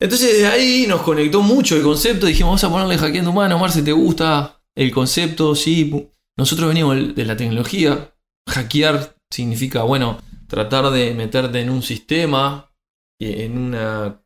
Entonces 0.00 0.38
de 0.38 0.46
ahí 0.46 0.86
nos 0.86 1.02
conectó 1.02 1.42
mucho 1.42 1.76
el 1.76 1.82
concepto, 1.82 2.26
dijimos, 2.26 2.50
vamos 2.50 2.64
a 2.64 2.70
ponerle 2.70 2.98
hackeando 2.98 3.30
humano, 3.32 3.58
Marce, 3.58 3.82
¿te 3.82 3.92
gusta 3.92 4.62
el 4.76 4.92
concepto? 4.92 5.56
Sí, 5.56 6.08
nosotros 6.36 6.68
venimos 6.68 7.14
de 7.16 7.24
la 7.24 7.36
tecnología, 7.36 8.14
hackear 8.48 9.16
significa, 9.30 9.82
bueno, 9.82 10.18
tratar 10.46 10.90
de 10.90 11.14
meterte 11.14 11.60
en 11.60 11.70
un 11.70 11.82
sistema, 11.82 12.72
en, 13.20 13.58
una, 13.58 14.22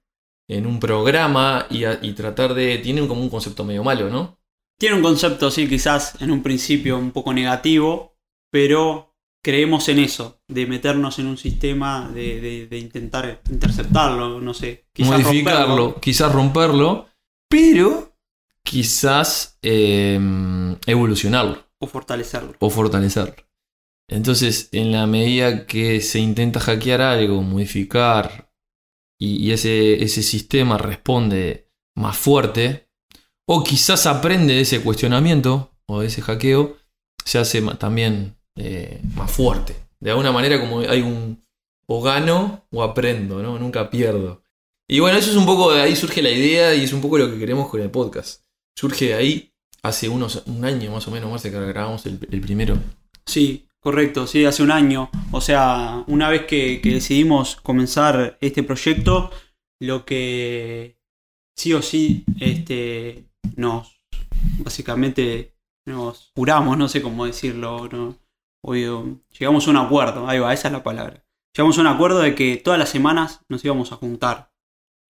en 0.48 0.66
un 0.66 0.78
programa 0.78 1.66
y, 1.70 1.84
a- 1.84 1.98
y 2.02 2.12
tratar 2.12 2.52
de... 2.52 2.76
Tienen 2.78 3.08
como 3.08 3.22
un 3.22 3.30
concepto 3.30 3.64
medio 3.64 3.82
malo, 3.82 4.10
¿no? 4.10 4.38
Tiene 4.82 4.96
un 4.96 5.02
concepto, 5.02 5.48
sí, 5.52 5.68
quizás 5.68 6.20
en 6.20 6.32
un 6.32 6.42
principio 6.42 6.98
un 6.98 7.12
poco 7.12 7.32
negativo, 7.32 8.16
pero 8.50 9.14
creemos 9.40 9.88
en 9.88 10.00
eso, 10.00 10.40
de 10.48 10.66
meternos 10.66 11.20
en 11.20 11.28
un 11.28 11.36
sistema, 11.38 12.10
de, 12.12 12.40
de- 12.40 12.66
de 12.66 12.78
intentar 12.78 13.40
interceptarlo, 13.48 14.40
no 14.40 14.52
sé. 14.52 14.88
quizás 14.92 15.22
modificarlo, 15.22 15.76
romperlo. 15.76 16.00
quizás 16.00 16.32
romperlo, 16.32 17.06
pero 17.48 18.16
quizás 18.64 19.56
eh, 19.62 20.18
evolucionarlo 20.86 21.64
o 21.78 21.86
fortalecerlo. 21.86 22.54
o 22.58 22.68
fortalecerlo. 22.68 23.36
Entonces, 24.10 24.68
en 24.72 24.90
la 24.90 25.06
medida 25.06 25.64
que 25.64 26.00
se 26.00 26.18
intenta 26.18 26.58
hackear 26.58 27.02
algo, 27.02 27.40
modificar, 27.42 28.52
y, 29.16 29.36
y 29.46 29.52
ese, 29.52 30.02
ese 30.02 30.24
sistema 30.24 30.76
responde 30.76 31.70
más 31.96 32.16
fuerte, 32.16 32.88
o 33.46 33.64
quizás 33.64 34.06
aprende 34.06 34.54
de 34.54 34.60
ese 34.60 34.82
cuestionamiento 34.82 35.70
o 35.86 36.00
de 36.00 36.06
ese 36.06 36.22
hackeo, 36.22 36.76
se 37.24 37.38
hace 37.38 37.62
también 37.78 38.36
eh, 38.56 39.00
más 39.14 39.30
fuerte. 39.30 39.76
De 40.00 40.10
alguna 40.10 40.32
manera, 40.32 40.60
como 40.60 40.80
hay 40.80 41.02
un 41.02 41.42
o 41.86 42.02
gano 42.02 42.64
o 42.70 42.82
aprendo, 42.82 43.42
¿no? 43.42 43.58
Nunca 43.58 43.90
pierdo. 43.90 44.42
Y 44.88 45.00
bueno, 45.00 45.18
eso 45.18 45.30
es 45.30 45.36
un 45.36 45.46
poco, 45.46 45.72
de 45.72 45.82
ahí 45.82 45.96
surge 45.96 46.22
la 46.22 46.30
idea 46.30 46.74
y 46.74 46.84
es 46.84 46.92
un 46.92 47.00
poco 47.00 47.18
lo 47.18 47.30
que 47.30 47.38
queremos 47.38 47.68
con 47.68 47.80
el 47.80 47.90
podcast. 47.90 48.42
Surge 48.76 49.06
de 49.06 49.14
ahí 49.14 49.52
hace 49.82 50.08
unos, 50.08 50.42
un 50.46 50.64
año 50.64 50.90
más 50.92 51.06
o 51.08 51.10
menos, 51.10 51.30
más 51.30 51.42
de 51.42 51.50
que 51.50 51.58
grabamos 51.58 52.06
el, 52.06 52.18
el 52.30 52.40
primero. 52.40 52.78
Sí, 53.26 53.66
correcto, 53.80 54.26
sí, 54.26 54.44
hace 54.44 54.62
un 54.62 54.70
año. 54.70 55.10
O 55.30 55.40
sea, 55.40 56.04
una 56.06 56.28
vez 56.28 56.46
que, 56.46 56.80
que 56.80 56.90
decidimos 56.90 57.56
comenzar 57.56 58.38
este 58.40 58.62
proyecto, 58.62 59.30
lo 59.80 60.04
que 60.04 60.98
sí 61.56 61.72
o 61.74 61.82
sí 61.82 62.24
este, 62.40 63.24
nos, 63.56 64.00
básicamente, 64.58 65.56
nos 65.86 66.32
juramos, 66.34 66.78
no 66.78 66.88
sé 66.88 67.02
cómo 67.02 67.26
decirlo, 67.26 67.88
no, 67.88 68.22
Obvio, 68.64 69.20
llegamos 69.36 69.66
a 69.66 69.70
un 69.70 69.76
acuerdo, 69.76 70.28
ahí 70.28 70.38
va, 70.38 70.52
esa 70.52 70.68
es 70.68 70.72
la 70.72 70.84
palabra. 70.84 71.24
Llegamos 71.54 71.78
a 71.78 71.80
un 71.80 71.88
acuerdo 71.88 72.20
de 72.20 72.36
que 72.36 72.56
todas 72.56 72.78
las 72.78 72.90
semanas 72.90 73.44
nos 73.48 73.64
íbamos 73.64 73.90
a 73.90 73.96
juntar 73.96 74.52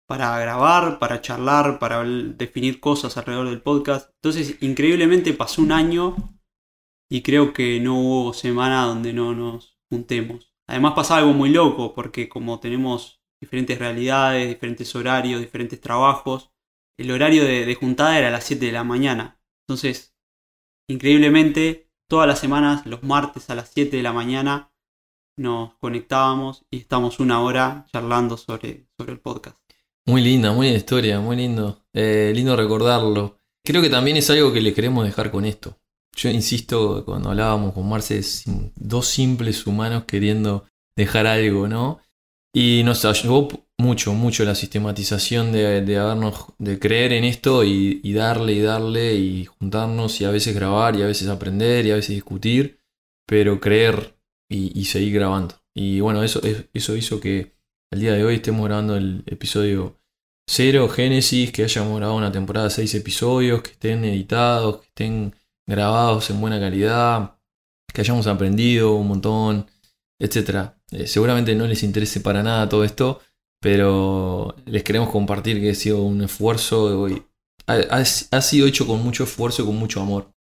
para 0.07 0.37
grabar, 0.39 0.97
para 0.97 1.21
charlar, 1.21 1.77
para 1.77 2.03
definir 2.03 2.79
cosas 2.79 3.15
alrededor 3.15 3.49
del 3.49 3.61
podcast. 3.61 4.09
Entonces, 4.15 4.57
increíblemente 4.61 5.33
pasó 5.33 5.61
un 5.61 5.71
año 5.71 6.15
y 7.09 7.21
creo 7.21 7.53
que 7.53 7.79
no 7.79 7.99
hubo 7.99 8.33
semana 8.33 8.85
donde 8.85 9.13
no 9.13 9.35
nos 9.35 9.77
juntemos. 9.89 10.55
Además 10.67 10.93
pasa 10.95 11.17
algo 11.17 11.33
muy 11.33 11.49
loco 11.49 11.93
porque 11.93 12.27
como 12.27 12.59
tenemos 12.59 13.21
diferentes 13.39 13.77
realidades, 13.77 14.47
diferentes 14.47 14.95
horarios, 14.95 15.41
diferentes 15.41 15.79
trabajos, 15.79 16.51
el 16.97 17.11
horario 17.11 17.43
de, 17.43 17.75
juntada 17.75 18.17
era 18.17 18.27
a 18.27 18.31
las 18.31 18.43
7 18.43 18.65
de 18.65 18.71
la 18.71 18.83
mañana. 18.83 19.39
Entonces, 19.67 20.13
increíblemente, 20.87 21.89
todas 22.07 22.27
las 22.27 22.39
semanas, 22.39 22.85
los 22.85 23.03
martes 23.03 23.49
a 23.49 23.55
las 23.55 23.71
7 23.73 23.97
de 23.97 24.03
la 24.03 24.13
mañana, 24.13 24.71
nos 25.37 25.73
conectábamos 25.75 26.65
y 26.69 26.77
estamos 26.77 27.19
una 27.19 27.41
hora 27.41 27.85
charlando 27.91 28.37
sobre, 28.37 28.85
sobre 28.97 29.13
el 29.13 29.19
podcast. 29.19 29.57
Muy 30.05 30.21
linda, 30.21 30.51
muy 30.51 30.67
historia, 30.67 31.19
muy 31.19 31.37
lindo. 31.37 31.85
Eh, 31.93 32.31
lindo 32.35 32.55
recordarlo. 32.55 33.39
Creo 33.63 33.81
que 33.81 33.89
también 33.89 34.17
es 34.17 34.29
algo 34.29 34.51
que 34.51 34.61
le 34.61 34.73
queremos 34.73 35.05
dejar 35.05 35.31
con 35.31 35.45
esto. 35.45 35.77
Yo 36.15 36.29
insisto, 36.29 37.03
cuando 37.05 37.29
hablábamos 37.29 37.73
con 37.73 37.89
Marce, 37.89 38.21
dos 38.75 39.07
simples 39.07 39.65
humanos 39.65 40.03
queriendo 40.05 40.65
dejar 40.95 41.25
algo, 41.25 41.67
¿no? 41.67 41.99
Y 42.53 42.83
nos 42.83 43.03
ayudó 43.05 43.62
mucho, 43.79 44.13
mucho 44.13 44.45
la 44.45 44.55
sistematización 44.55 45.51
de, 45.51 45.81
de 45.81 45.97
habernos, 45.97 46.45
de 46.57 46.79
creer 46.79 47.13
en 47.13 47.23
esto 47.23 47.63
y, 47.63 48.13
darle 48.13 48.53
y 48.53 48.61
darle 48.61 49.15
y 49.15 49.45
juntarnos 49.45 50.21
y 50.21 50.25
a 50.25 50.31
veces 50.31 50.55
grabar 50.55 50.95
y 50.95 51.01
a 51.01 51.07
veces 51.07 51.27
aprender 51.27 51.85
y 51.85 51.91
a 51.91 51.95
veces 51.95 52.15
discutir, 52.15 52.79
pero 53.27 53.59
creer 53.59 54.17
y, 54.49 54.79
y 54.79 54.85
seguir 54.85 55.13
grabando. 55.13 55.55
Y 55.75 55.99
bueno, 55.99 56.23
eso, 56.23 56.41
eso 56.73 56.95
hizo 56.95 57.19
que 57.19 57.53
al 57.91 57.99
día 57.99 58.13
de 58.13 58.23
hoy 58.23 58.35
estemos 58.35 58.65
grabando 58.65 58.95
el 58.95 59.23
episodio 59.25 59.99
0, 60.47 60.89
Génesis, 60.89 61.51
que 61.51 61.63
hayamos 61.63 61.97
grabado 61.97 62.17
una 62.17 62.31
temporada 62.31 62.67
de 62.67 62.73
6 62.73 62.95
episodios, 62.95 63.61
que 63.61 63.71
estén 63.71 64.03
editados, 64.05 64.81
que 64.81 64.87
estén 64.87 65.35
grabados 65.65 66.29
en 66.29 66.41
buena 66.41 66.59
calidad, 66.59 67.37
que 67.93 68.01
hayamos 68.01 68.27
aprendido 68.27 68.95
un 68.95 69.07
montón, 69.07 69.67
etc. 70.19 70.73
Eh, 70.91 71.07
seguramente 71.07 71.55
no 71.55 71.67
les 71.67 71.83
interese 71.83 72.19
para 72.19 72.43
nada 72.43 72.67
todo 72.69 72.83
esto, 72.83 73.21
pero 73.63 74.55
les 74.65 74.83
queremos 74.83 75.09
compartir 75.09 75.61
que 75.61 75.69
ha 75.71 75.75
sido 75.75 76.01
un 76.03 76.21
esfuerzo, 76.21 77.07
y 77.07 77.23
ha, 77.65 78.03
sido 78.41 78.67
hecho 78.67 78.85
con 78.85 79.01
mucho 79.01 79.23
esfuerzo 79.23 79.63
y 79.63 79.65
con 79.65 79.77
mucho 79.77 80.01
amor. 80.01 80.33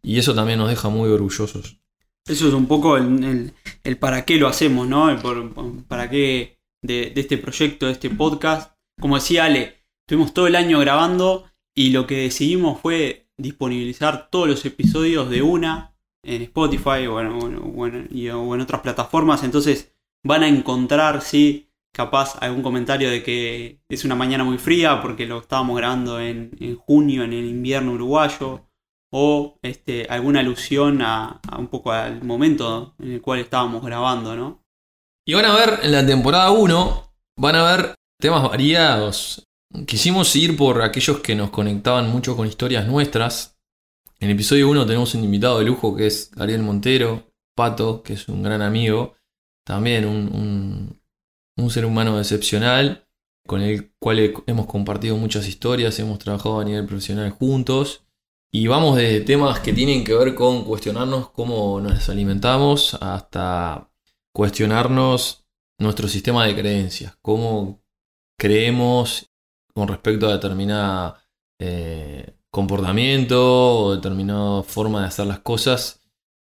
Y 0.00 0.16
eso 0.16 0.32
también 0.32 0.60
nos 0.60 0.70
deja 0.70 0.88
muy 0.88 1.10
orgullosos. 1.10 1.80
Eso 2.24 2.46
es 2.46 2.54
un 2.54 2.66
poco 2.66 2.96
el, 2.96 3.52
el- 3.82 3.96
para 3.98 4.24
qué 4.24 4.36
lo 4.36 4.46
hacemos, 4.46 4.86
¿no? 4.86 5.10
El 5.10 5.18
por- 5.18 5.84
para 5.88 6.08
qué 6.08 6.60
de, 6.80 7.12
este 7.16 7.36
proyecto, 7.36 7.86
de 7.86 7.92
este 7.92 8.10
podcast. 8.10 8.74
Como 9.00 9.16
decía 9.16 9.46
Ale, 9.46 9.74
estuvimos 10.06 10.32
todo 10.32 10.46
el 10.46 10.54
año 10.54 10.78
grabando 10.78 11.46
y 11.74 11.90
lo 11.90 12.06
que 12.06 12.18
decidimos 12.18 12.80
fue 12.80 13.28
disponibilizar 13.38 14.30
todos 14.30 14.46
los 14.46 14.64
episodios 14.64 15.30
de 15.30 15.42
una 15.42 15.96
en 16.24 16.42
Spotify 16.42 17.08
o 17.08 17.20
en, 17.20 17.26
o 17.26 17.86
en- 17.88 18.30
o 18.34 18.54
en 18.54 18.60
otras 18.60 18.82
plataformas. 18.82 19.42
Entonces 19.42 19.92
van 20.24 20.44
a 20.44 20.48
encontrar, 20.48 21.22
sí, 21.22 21.67
capaz 21.98 22.36
algún 22.40 22.62
comentario 22.62 23.10
de 23.10 23.24
que 23.24 23.80
es 23.88 24.04
una 24.04 24.14
mañana 24.14 24.44
muy 24.44 24.56
fría 24.56 25.02
porque 25.02 25.26
lo 25.26 25.40
estábamos 25.40 25.76
grabando 25.76 26.20
en, 26.20 26.56
en 26.60 26.76
junio, 26.76 27.24
en 27.24 27.32
el 27.32 27.44
invierno 27.44 27.90
uruguayo 27.90 28.68
o 29.12 29.58
este, 29.62 30.06
alguna 30.08 30.38
alusión 30.38 31.02
a, 31.02 31.40
un 31.58 31.66
poco 31.66 31.90
al 31.90 32.22
momento 32.22 32.94
en 33.00 33.14
el 33.14 33.20
cual 33.20 33.40
estábamos 33.40 33.84
grabando, 33.84 34.36
¿no? 34.36 34.62
Y 35.26 35.34
van 35.34 35.46
a 35.46 35.56
ver 35.56 35.80
en 35.82 35.90
la 35.90 36.06
temporada 36.06 36.52
1, 36.52 37.12
van 37.36 37.56
a 37.56 37.64
ver 37.64 37.94
temas 38.20 38.44
variados. 38.44 39.44
Quisimos 39.84 40.36
ir 40.36 40.56
por 40.56 40.82
aquellos 40.82 41.18
que 41.18 41.34
nos 41.34 41.50
conectaban 41.50 42.08
mucho 42.08 42.36
con 42.36 42.46
historias 42.46 42.86
nuestras. 42.86 43.58
En 44.20 44.28
el 44.30 44.36
episodio 44.36 44.70
1 44.70 44.86
tenemos 44.86 45.16
un 45.16 45.24
invitado 45.24 45.58
de 45.58 45.64
lujo 45.64 45.96
que 45.96 46.06
es 46.06 46.30
Ariel 46.38 46.62
Montero, 46.62 47.24
Pato, 47.56 48.04
que 48.04 48.12
es 48.12 48.28
un 48.28 48.44
gran 48.44 48.62
amigo, 48.62 49.16
también 49.66 50.06
un- 50.06 50.97
un 51.58 51.70
ser 51.70 51.84
humano 51.84 52.18
excepcional, 52.18 53.06
con 53.46 53.60
el 53.62 53.92
cual 53.98 54.18
he- 54.18 54.34
hemos 54.46 54.66
compartido 54.66 55.16
muchas 55.16 55.46
historias, 55.48 55.98
hemos 55.98 56.18
trabajado 56.18 56.60
a 56.60 56.64
nivel 56.64 56.86
profesional 56.86 57.30
juntos. 57.30 58.04
Y 58.50 58.66
vamos 58.66 58.96
de 58.96 59.20
temas 59.20 59.60
que 59.60 59.74
tienen 59.74 60.04
que 60.04 60.14
ver 60.14 60.34
con 60.34 60.64
cuestionarnos 60.64 61.30
cómo 61.30 61.80
nos 61.80 62.08
alimentamos 62.08 62.94
hasta 63.00 63.90
cuestionarnos 64.34 65.44
nuestro 65.78 66.08
sistema 66.08 66.46
de 66.46 66.54
creencias, 66.56 67.18
cómo 67.20 67.82
creemos 68.38 69.30
con 69.74 69.86
respecto 69.88 70.26
a 70.28 70.32
determinado 70.32 71.16
comportamiento 72.50 73.38
o 73.84 73.94
determinada 73.96 74.62
forma 74.62 75.00
de 75.02 75.06
hacer 75.08 75.26
las 75.26 75.40
cosas. 75.40 76.00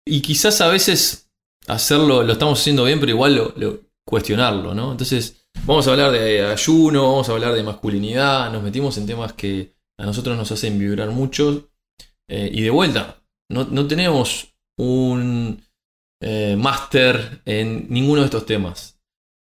Y 0.04 0.20
quizás 0.22 0.60
a 0.60 0.68
veces 0.68 1.30
hacerlo, 1.68 2.22
lo 2.22 2.32
estamos 2.32 2.60
haciendo 2.60 2.84
bien, 2.84 2.98
pero 2.98 3.12
igual 3.12 3.36
lo- 3.56 3.80
cuestionarlo, 4.12 4.74
¿no? 4.74 4.92
Entonces, 4.92 5.48
vamos 5.64 5.88
a 5.88 5.92
hablar 5.92 6.12
de 6.12 6.44
ayuno, 6.44 7.12
vamos 7.12 7.30
a 7.30 7.32
hablar 7.32 7.54
de 7.54 7.62
masculinidad, 7.62 8.52
nos 8.52 8.62
metimos 8.62 8.98
en 8.98 9.06
temas 9.06 9.32
que 9.32 9.74
a 9.98 10.04
nosotros 10.04 10.36
nos 10.36 10.52
hacen 10.52 10.78
vibrar 10.78 11.08
mucho. 11.08 11.70
Eh, 12.28 12.50
y 12.52 12.60
de 12.60 12.68
vuelta, 12.68 13.24
no, 13.48 13.64
no 13.64 13.86
tenemos 13.86 14.54
un 14.78 15.64
eh, 16.20 16.56
máster 16.58 17.40
en 17.46 17.86
ninguno 17.88 18.20
de 18.20 18.26
estos 18.26 18.44
temas. 18.44 19.00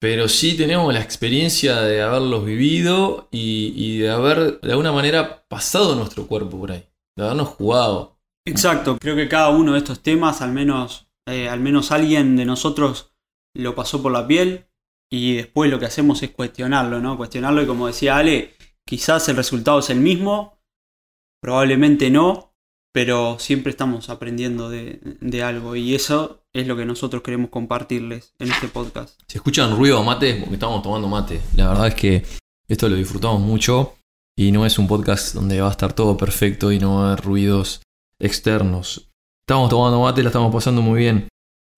Pero 0.01 0.29
sí 0.29 0.57
tenemos 0.57 0.95
la 0.95 1.01
experiencia 1.01 1.81
de 1.81 2.01
haberlos 2.01 2.45
vivido 2.45 3.27
y, 3.33 3.99
de 3.99 4.11
haber 4.13 4.61
de 4.61 4.71
alguna 4.71 4.93
manera 4.93 5.49
pasado 5.49 5.97
nuestro 5.97 6.29
cuerpo 6.29 6.61
por 6.61 6.71
ahí. 6.71 6.85
De 7.17 7.25
habernos 7.25 7.49
jugado. 7.49 8.21
Exacto, 8.47 8.99
creo 9.01 9.17
que 9.17 9.29
cada 9.29 9.49
uno 9.49 9.73
de 9.73 9.79
estos 9.79 10.01
temas, 10.01 10.43
al 10.43 10.53
menos, 10.53 11.09
eh, 11.27 11.49
al 11.49 11.59
menos 11.59 11.91
alguien 11.91 12.37
de 12.37 12.45
nosotros 12.45 13.14
lo 13.55 13.75
pasó 13.75 14.03
por 14.03 14.13
la 14.13 14.27
piel 14.27 14.67
y 15.11 15.37
después 15.37 15.71
lo 15.71 15.79
que 15.79 15.87
hacemos 15.87 16.23
es 16.23 16.31
cuestionarlo, 16.31 17.01
¿no? 17.01 17.17
Cuestionarlo 17.17 17.63
y 17.63 17.67
como 17.67 17.87
decía 17.87 18.17
Ale, 18.17 18.55
quizás 18.87 19.29
el 19.29 19.37
resultado 19.37 19.79
es 19.79 19.91
el 19.91 20.01
mismo, 20.01 20.59
probablemente 21.41 22.11
no, 22.11 22.55
pero 22.93 23.39
siempre 23.39 23.71
estamos 23.71 24.09
aprendiendo 24.09 24.71
de, 24.71 25.01
de 25.21 25.43
algo 25.43 25.77
y 25.77 25.95
eso 25.95 26.45
es 26.53 26.67
lo 26.67 26.77
que 26.77 26.85
nosotros 26.85 27.23
queremos 27.23 27.51
compartirles 27.51 28.35
en 28.39 28.51
este 28.51 28.69
podcast. 28.69 29.21
Si 29.27 29.39
escuchan 29.39 29.77
ruido 29.77 29.99
de 29.99 30.05
mate 30.05 30.35
porque 30.37 30.55
estamos 30.55 30.83
tomando 30.83 31.09
mate. 31.09 31.41
La 31.57 31.69
verdad 31.69 31.89
es 31.89 31.95
que 31.95 32.25
esto 32.69 32.89
lo 32.89 32.97
disfrutamos 32.97 33.41
mucho 33.41 33.97
y 34.37 34.53
no 34.53 34.65
es 34.65 34.79
un 34.79 34.89
podcast 34.89 35.35
donde 35.35 35.61
va 35.61 35.69
a 35.69 35.73
estar 35.73 35.93
todo 35.93 36.17
perfecto 36.17 36.73
y 36.73 36.79
no 36.79 36.97
va 36.97 37.03
a 37.03 37.13
haber 37.13 37.25
ruidos 37.25 37.83
externos. 38.19 39.11
Estamos 39.47 39.69
tomando 39.69 40.01
mate, 40.01 40.23
la 40.23 40.29
estamos 40.29 40.53
pasando 40.53 40.81
muy 40.81 41.01
bien. 41.01 41.29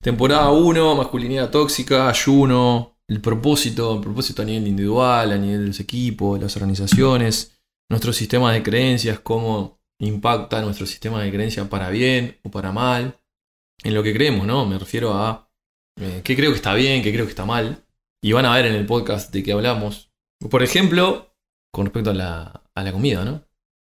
Temporada 0.07 0.53
1, 0.53 0.95
masculinidad 0.95 1.51
tóxica, 1.51 2.09
ayuno, 2.09 2.97
el 3.09 3.21
propósito, 3.21 3.97
el 3.97 4.01
propósito 4.01 4.43
a 4.43 4.45
nivel 4.45 4.69
individual, 4.69 5.33
a 5.33 5.37
nivel 5.37 5.63
de 5.63 5.67
los 5.67 5.81
equipos, 5.81 6.41
las 6.41 6.55
organizaciones, 6.55 7.59
nuestro 7.91 8.13
sistema 8.13 8.53
de 8.53 8.63
creencias, 8.63 9.19
cómo 9.19 9.81
impacta 9.99 10.63
nuestro 10.63 10.87
sistema 10.87 11.21
de 11.25 11.33
creencias 11.33 11.67
para 11.67 11.91
bien 11.91 12.39
o 12.45 12.53
para 12.53 12.71
mal, 12.71 13.19
en 13.83 13.95
lo 13.95 14.05
que 14.05 14.15
creemos, 14.15 14.47
¿no? 14.47 14.65
Me 14.65 14.79
refiero 14.79 15.13
a 15.13 15.51
eh, 16.01 16.21
qué 16.23 16.37
creo 16.37 16.53
que 16.53 16.59
está 16.59 16.75
bien, 16.75 17.03
qué 17.03 17.13
creo 17.13 17.25
que 17.25 17.31
está 17.31 17.45
mal. 17.45 17.85
Y 18.23 18.31
van 18.31 18.45
a 18.47 18.55
ver 18.55 18.67
en 18.67 18.75
el 18.75 18.87
podcast 18.87 19.33
de 19.33 19.43
qué 19.43 19.51
hablamos. 19.51 20.13
Por 20.49 20.63
ejemplo, 20.63 21.35
con 21.73 21.87
respecto 21.87 22.11
a 22.11 22.15
la, 22.15 22.63
a 22.77 22.83
la 22.85 22.93
comida, 22.93 23.25
¿no? 23.25 23.43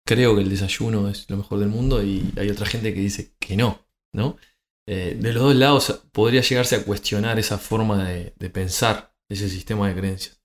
Creo 0.06 0.34
que 0.34 0.40
el 0.40 0.48
desayuno 0.48 1.10
es 1.10 1.28
lo 1.28 1.36
mejor 1.36 1.58
del 1.58 1.68
mundo 1.68 2.02
y 2.02 2.32
hay 2.38 2.48
otra 2.48 2.64
gente 2.64 2.94
que 2.94 3.00
dice 3.00 3.34
que 3.38 3.58
no, 3.58 3.86
¿no? 4.14 4.38
Eh, 4.90 5.18
de 5.20 5.32
los 5.34 5.42
dos 5.42 5.54
lados 5.54 6.02
podría 6.12 6.40
llegarse 6.40 6.76
a 6.76 6.82
cuestionar 6.82 7.38
esa 7.38 7.58
forma 7.58 8.08
de, 8.08 8.32
de 8.38 8.48
pensar, 8.48 9.14
ese 9.28 9.50
sistema 9.50 9.86
de 9.86 9.94
creencias. 9.94 10.40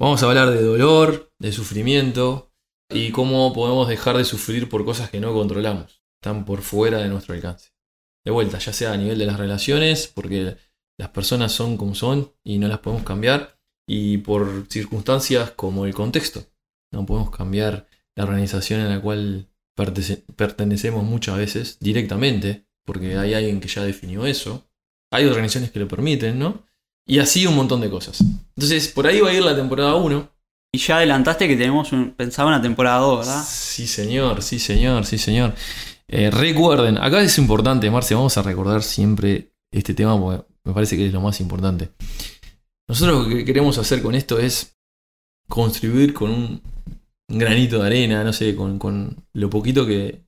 Vamos 0.00 0.20
a 0.20 0.26
hablar 0.26 0.50
de 0.50 0.62
dolor, 0.62 1.32
de 1.38 1.52
sufrimiento 1.52 2.52
y 2.90 3.12
cómo 3.12 3.52
podemos 3.52 3.86
dejar 3.86 4.16
de 4.16 4.24
sufrir 4.24 4.68
por 4.68 4.84
cosas 4.84 5.10
que 5.10 5.20
no 5.20 5.32
controlamos, 5.32 6.02
están 6.20 6.44
por 6.44 6.62
fuera 6.62 6.98
de 6.98 7.08
nuestro 7.08 7.34
alcance. 7.34 7.70
De 8.24 8.32
vuelta, 8.32 8.58
ya 8.58 8.72
sea 8.72 8.92
a 8.92 8.96
nivel 8.96 9.16
de 9.16 9.26
las 9.26 9.38
relaciones, 9.38 10.08
porque 10.08 10.56
las 10.98 11.10
personas 11.10 11.52
son 11.52 11.76
como 11.76 11.94
son 11.94 12.34
y 12.42 12.58
no 12.58 12.66
las 12.66 12.80
podemos 12.80 13.04
cambiar, 13.04 13.60
y 13.88 14.18
por 14.18 14.66
circunstancias 14.68 15.52
como 15.52 15.86
el 15.86 15.94
contexto. 15.94 16.44
No 16.92 17.06
podemos 17.06 17.30
cambiar 17.30 17.86
la 18.16 18.24
organización 18.24 18.80
en 18.80 18.90
la 18.90 19.00
cual 19.00 19.48
pertenecemos 19.76 21.04
muchas 21.04 21.38
veces 21.38 21.78
directamente, 21.78 22.67
porque 22.88 23.18
hay 23.18 23.34
alguien 23.34 23.60
que 23.60 23.68
ya 23.68 23.82
definió 23.82 24.24
eso. 24.24 24.66
Hay 25.12 25.26
organizaciones 25.26 25.70
que 25.70 25.78
lo 25.78 25.86
permiten, 25.86 26.38
¿no? 26.38 26.64
Y 27.06 27.18
así 27.18 27.46
un 27.46 27.54
montón 27.54 27.82
de 27.82 27.90
cosas. 27.90 28.24
Entonces, 28.56 28.88
por 28.88 29.06
ahí 29.06 29.20
va 29.20 29.28
a 29.28 29.34
ir 29.34 29.42
la 29.42 29.54
temporada 29.54 29.94
1. 29.94 30.26
Y 30.72 30.78
ya 30.78 30.96
adelantaste 30.96 31.46
que 31.46 31.56
tenemos 31.56 31.92
un, 31.92 32.12
pensaba 32.12 32.48
una 32.48 32.62
temporada 32.62 33.00
2, 33.00 33.18
¿verdad? 33.18 33.44
Sí, 33.46 33.86
señor, 33.86 34.42
sí, 34.42 34.58
señor, 34.58 35.04
sí, 35.04 35.18
señor. 35.18 35.54
Eh, 36.08 36.30
recuerden, 36.30 36.96
acá 36.96 37.20
es 37.20 37.36
importante, 37.36 37.90
Marce, 37.90 38.14
vamos 38.14 38.38
a 38.38 38.42
recordar 38.42 38.82
siempre 38.82 39.52
este 39.70 39.92
tema 39.92 40.18
porque 40.18 40.46
me 40.64 40.72
parece 40.72 40.96
que 40.96 41.06
es 41.08 41.12
lo 41.12 41.20
más 41.20 41.40
importante. 41.40 41.90
Nosotros 42.88 43.28
lo 43.28 43.36
que 43.36 43.44
queremos 43.44 43.76
hacer 43.76 44.00
con 44.00 44.14
esto 44.14 44.38
es 44.38 44.78
contribuir 45.46 46.14
con 46.14 46.30
un 46.30 46.62
granito 47.28 47.80
de 47.80 47.86
arena, 47.86 48.24
no 48.24 48.32
sé, 48.32 48.56
con, 48.56 49.26
lo 49.34 49.50
poquito 49.50 49.86
que, 49.86 50.22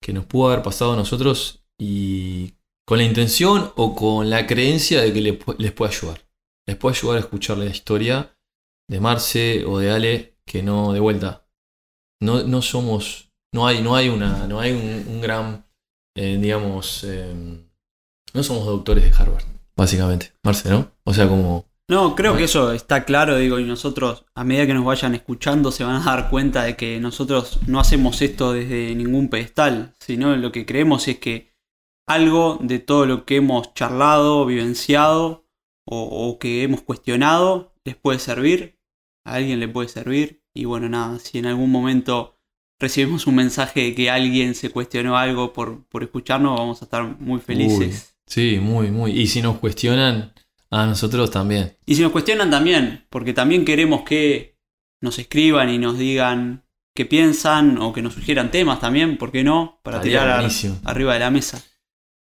que 0.00 0.12
nos 0.12 0.24
pudo 0.24 0.52
haber 0.52 0.62
pasado 0.62 0.92
a 0.92 0.96
nosotros 0.96 1.65
y 1.78 2.54
con 2.86 2.98
la 2.98 3.04
intención 3.04 3.72
o 3.76 3.94
con 3.94 4.30
la 4.30 4.46
creencia 4.46 5.02
de 5.02 5.12
que 5.12 5.20
les, 5.20 5.38
les 5.58 5.72
puede 5.72 5.92
ayudar. 5.94 6.26
Les 6.66 6.76
puede 6.76 6.96
ayudar 6.96 7.16
a 7.16 7.20
escuchar 7.20 7.58
la 7.58 7.66
historia 7.66 8.36
de 8.88 9.00
Marce 9.00 9.64
o 9.64 9.78
de 9.78 9.90
Ale, 9.90 10.38
que 10.46 10.62
no, 10.62 10.92
de 10.92 11.00
vuelta, 11.00 11.46
no, 12.20 12.42
no 12.44 12.62
somos, 12.62 13.32
no 13.52 13.66
hay, 13.66 13.82
no 13.82 13.96
hay, 13.96 14.08
una, 14.08 14.46
no 14.46 14.60
hay 14.60 14.72
un, 14.72 15.20
gran, 15.20 15.66
eh, 16.16 16.38
digamos, 16.40 17.04
em, 17.04 17.68
no 18.32 18.42
somos 18.42 18.66
doctores 18.66 19.04
de 19.04 19.16
Harvard, 19.16 19.44
básicamente, 19.76 20.32
Marce, 20.44 20.70
¿no? 20.70 20.92
O 21.04 21.12
sea, 21.12 21.28
como... 21.28 21.66
No, 21.88 22.16
creo 22.16 22.36
que 22.36 22.44
eso 22.44 22.72
está 22.72 23.04
claro, 23.04 23.36
digo, 23.36 23.60
y 23.60 23.64
nosotros, 23.64 24.24
a 24.34 24.42
medida 24.42 24.66
que 24.66 24.74
nos 24.74 24.84
vayan 24.84 25.14
escuchando, 25.14 25.70
se 25.70 25.84
van 25.84 26.02
a 26.02 26.04
dar 26.04 26.30
cuenta 26.30 26.64
de 26.64 26.76
que 26.76 26.98
nosotros 26.98 27.60
no 27.68 27.78
hacemos 27.78 28.22
esto 28.22 28.52
desde 28.52 28.92
ningún 28.96 29.28
pedestal, 29.28 29.94
sino 30.00 30.34
lo 30.36 30.50
que 30.50 30.66
creemos 30.66 31.06
es 31.06 31.18
que 31.18 31.55
algo 32.06 32.58
de 32.60 32.78
todo 32.78 33.06
lo 33.06 33.24
que 33.24 33.36
hemos 33.36 33.74
charlado, 33.74 34.46
vivenciado 34.46 35.44
o 35.84 36.38
que 36.40 36.62
hemos 36.64 36.82
cuestionado 36.82 37.72
les 37.84 37.94
puede 37.94 38.18
servir 38.18 38.76
a 39.26 39.34
alguien 39.34 39.60
le 39.60 39.68
puede 39.68 39.88
servir. 39.88 40.42
Y 40.54 40.64
bueno, 40.64 40.88
nada, 40.88 41.18
si 41.18 41.38
en 41.38 41.46
algún 41.46 41.70
momento 41.70 42.38
recibimos 42.80 43.26
un 43.26 43.34
mensaje 43.34 43.82
de 43.82 43.94
que 43.94 44.10
alguien 44.10 44.54
se 44.54 44.70
cuestionó 44.70 45.18
algo 45.18 45.52
por, 45.52 45.86
por 45.88 46.02
escucharnos, 46.02 46.58
vamos 46.58 46.80
a 46.80 46.86
estar 46.86 47.20
muy 47.20 47.40
felices. 47.40 48.16
sí, 48.26 48.58
muy, 48.60 48.90
muy. 48.90 49.12
Y 49.12 49.26
si 49.26 49.42
nos 49.42 49.58
cuestionan, 49.58 50.32
a 50.70 50.86
nosotros 50.86 51.30
también. 51.30 51.76
Y 51.84 51.96
si 51.96 52.02
nos 52.02 52.12
cuestionan 52.12 52.50
también, 52.50 53.04
porque 53.10 53.32
también 53.32 53.64
queremos 53.64 54.02
que 54.02 54.56
nos 55.02 55.18
escriban 55.18 55.68
y 55.68 55.78
nos 55.78 55.98
digan 55.98 56.64
qué 56.94 57.04
piensan 57.04 57.78
o 57.78 57.92
que 57.92 58.02
nos 58.02 58.14
sugieran 58.14 58.50
temas 58.50 58.80
también, 58.80 59.18
¿por 59.18 59.30
qué 59.30 59.44
no? 59.44 59.80
Para 59.82 60.00
tirar 60.00 60.48
arriba 60.84 61.12
de 61.12 61.20
la 61.20 61.30
mesa. 61.30 61.62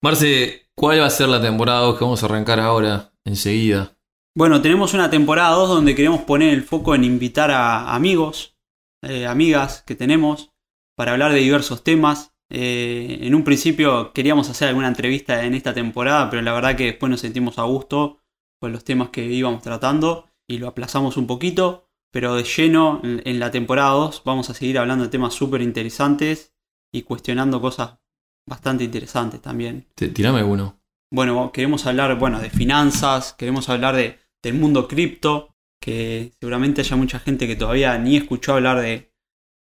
Marce, 0.05 0.69
¿cuál 0.75 1.01
va 1.01 1.07
a 1.07 1.11
ser 1.11 1.29
la 1.29 1.41
temporada 1.41 1.97
que 1.97 2.03
vamos 2.03 2.21
a 2.23 2.27
arrancar 2.27 2.59
ahora, 2.59 3.13
enseguida? 3.25 3.97
Bueno, 4.37 4.61
tenemos 4.61 4.95
una 4.95 5.09
temporada 5.11 5.55
2 5.55 5.69
donde 5.69 5.95
queremos 5.95 6.23
poner 6.23 6.53
el 6.53 6.65
foco 6.65 6.97
en 6.97 7.05
invitar 7.05 7.53
a 7.53 7.95
amigos, 7.95 8.59
eh, 9.05 9.27
amigas 9.27 9.85
que 9.87 9.95
tenemos, 9.95 10.51
para 10.97 11.13
hablar 11.13 11.33
de 11.33 11.39
diversos 11.39 11.85
temas. 11.85 12.35
Eh, 12.51 13.21
en 13.23 13.33
un 13.37 13.45
principio 13.45 14.13
queríamos 14.13 14.51
hacer 14.51 14.67
alguna 14.67 14.89
entrevista 14.89 15.45
en 15.45 15.55
esta 15.55 15.73
temporada, 15.73 16.29
pero 16.31 16.43
la 16.43 16.53
verdad 16.53 16.75
que 16.75 16.87
después 16.87 17.09
nos 17.09 17.21
sentimos 17.21 17.61
a 17.61 17.63
gusto 17.63 18.19
con 18.61 18.73
los 18.73 18.83
temas 18.83 19.11
que 19.11 19.25
íbamos 19.25 19.63
tratando 19.63 20.31
y 20.49 20.59
lo 20.59 20.67
aplazamos 20.67 21.17
un 21.17 21.29
poquito. 21.29 21.87
Pero 22.11 22.35
de 22.35 22.43
lleno, 22.43 23.01
en, 23.05 23.39
la 23.39 23.53
temporada 23.53 23.91
2 23.91 24.23
vamos 24.25 24.51
a 24.51 24.55
seguir 24.55 24.79
hablando 24.79 25.05
de 25.05 25.11
temas 25.11 25.33
súper 25.33 25.63
interesantes 25.63 26.55
y 26.93 27.03
cuestionando 27.03 27.61
cosas 27.61 28.02
bastante 28.49 28.85
interesantes 28.85 29.41
también. 29.41 29.87
Tirame 29.95 30.43
uno. 30.43 30.81
Bueno, 31.11 31.53
queremos 31.53 31.87
hablar 31.87 32.19
bueno, 32.19 32.41
de 32.41 32.51
finanzas, 32.51 33.35
queremos 33.35 33.69
hablar 33.69 33.97
de 33.97 34.23
del 34.43 34.55
mundo 34.55 34.89
cripto, 34.89 35.55
que 35.81 36.33
seguramente 36.41 36.81
haya 36.81 36.97
mucha 36.97 37.19
gente 37.19 37.47
que 37.47 37.57
todavía 37.57 37.97
ni 37.99 38.17
escuchó 38.17 38.55
hablar 38.55 38.81
de, 38.81 39.13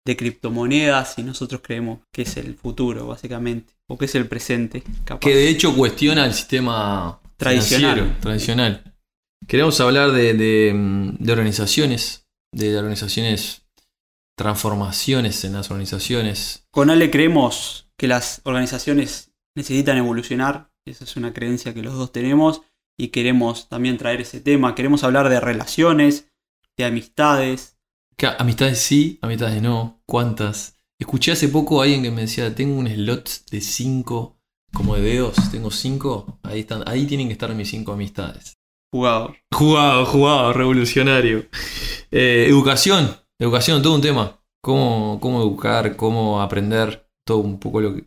de 0.06 0.18
criptomonedas 0.18 1.18
y 1.18 1.24
nosotros 1.24 1.62
creemos 1.64 2.00
que 2.12 2.24
es 2.24 2.38
el 2.38 2.56
futuro, 2.56 3.08
básicamente, 3.08 3.74
o 3.88 3.98
que 3.98 4.06
es 4.06 4.16
el 4.16 4.28
presente. 4.28 4.84
Que 5.20 5.36
de 5.36 5.50
hecho 5.50 5.76
cuestiona 5.76 6.26
el 6.26 6.34
sistema 6.34 7.20
tradicional. 7.38 8.18
tradicional. 8.20 8.94
Queremos 9.48 9.80
hablar 9.82 10.12
de, 10.12 10.34
de, 10.34 11.32
organizaciones, 11.32 12.28
de 12.54 12.78
organizaciones, 12.78 13.64
transformaciones 14.38 15.44
en 15.44 15.54
las 15.54 15.72
organizaciones. 15.72 16.66
Con 16.72 16.90
Ale 16.90 17.10
creemos 17.10 17.91
que 18.02 18.08
las 18.08 18.42
organizaciones 18.46 19.32
necesitan 19.56 19.96
evolucionar, 19.96 20.72
esa 20.88 21.04
es 21.04 21.18
una 21.18 21.34
creencia 21.34 21.76
que 21.76 21.84
los 21.84 21.94
dos 21.94 22.12
tenemos, 22.12 22.64
y 22.98 23.10
queremos 23.10 23.70
también 23.70 24.00
traer 24.00 24.22
ese 24.22 24.42
tema. 24.42 24.74
Queremos 24.74 25.04
hablar 25.04 25.30
de 25.30 25.40
relaciones, 25.40 26.28
de 26.76 26.86
amistades. 26.86 27.78
Amistades 28.40 28.80
sí, 28.80 29.20
amistades 29.22 29.62
no. 29.62 30.02
¿Cuántas? 30.08 30.78
Escuché 30.98 31.34
hace 31.34 31.48
poco 31.48 31.80
a 31.80 31.84
alguien 31.84 32.02
que 32.02 32.10
me 32.10 32.22
decía, 32.22 32.56
tengo 32.56 32.80
un 32.80 32.88
slot 32.88 33.46
de 33.52 33.62
5 33.62 34.36
como 34.74 34.96
de 34.96 35.02
dedos, 35.04 35.36
tengo 35.52 35.70
5, 35.70 36.40
ahí 36.42 36.62
están, 36.62 36.82
ahí 36.88 37.06
tienen 37.06 37.28
que 37.28 37.34
estar 37.34 37.54
mis 37.54 37.70
5 37.70 37.92
amistades. 37.92 38.58
Jugador. 38.92 39.38
Jugado, 39.54 40.08
jugado, 40.08 40.54
revolucionario. 40.54 41.46
Eh, 42.10 42.48
educación, 42.50 43.16
educación, 43.38 43.84
todo 43.84 43.94
un 43.94 44.02
tema. 44.02 44.44
Cómo, 44.60 45.20
cómo 45.22 45.40
educar, 45.42 45.96
cómo 45.96 46.42
aprender, 46.42 47.11
todo 47.26 47.40
un 47.40 47.60
poco 47.60 47.82
lo 47.82 47.96
que 47.96 48.06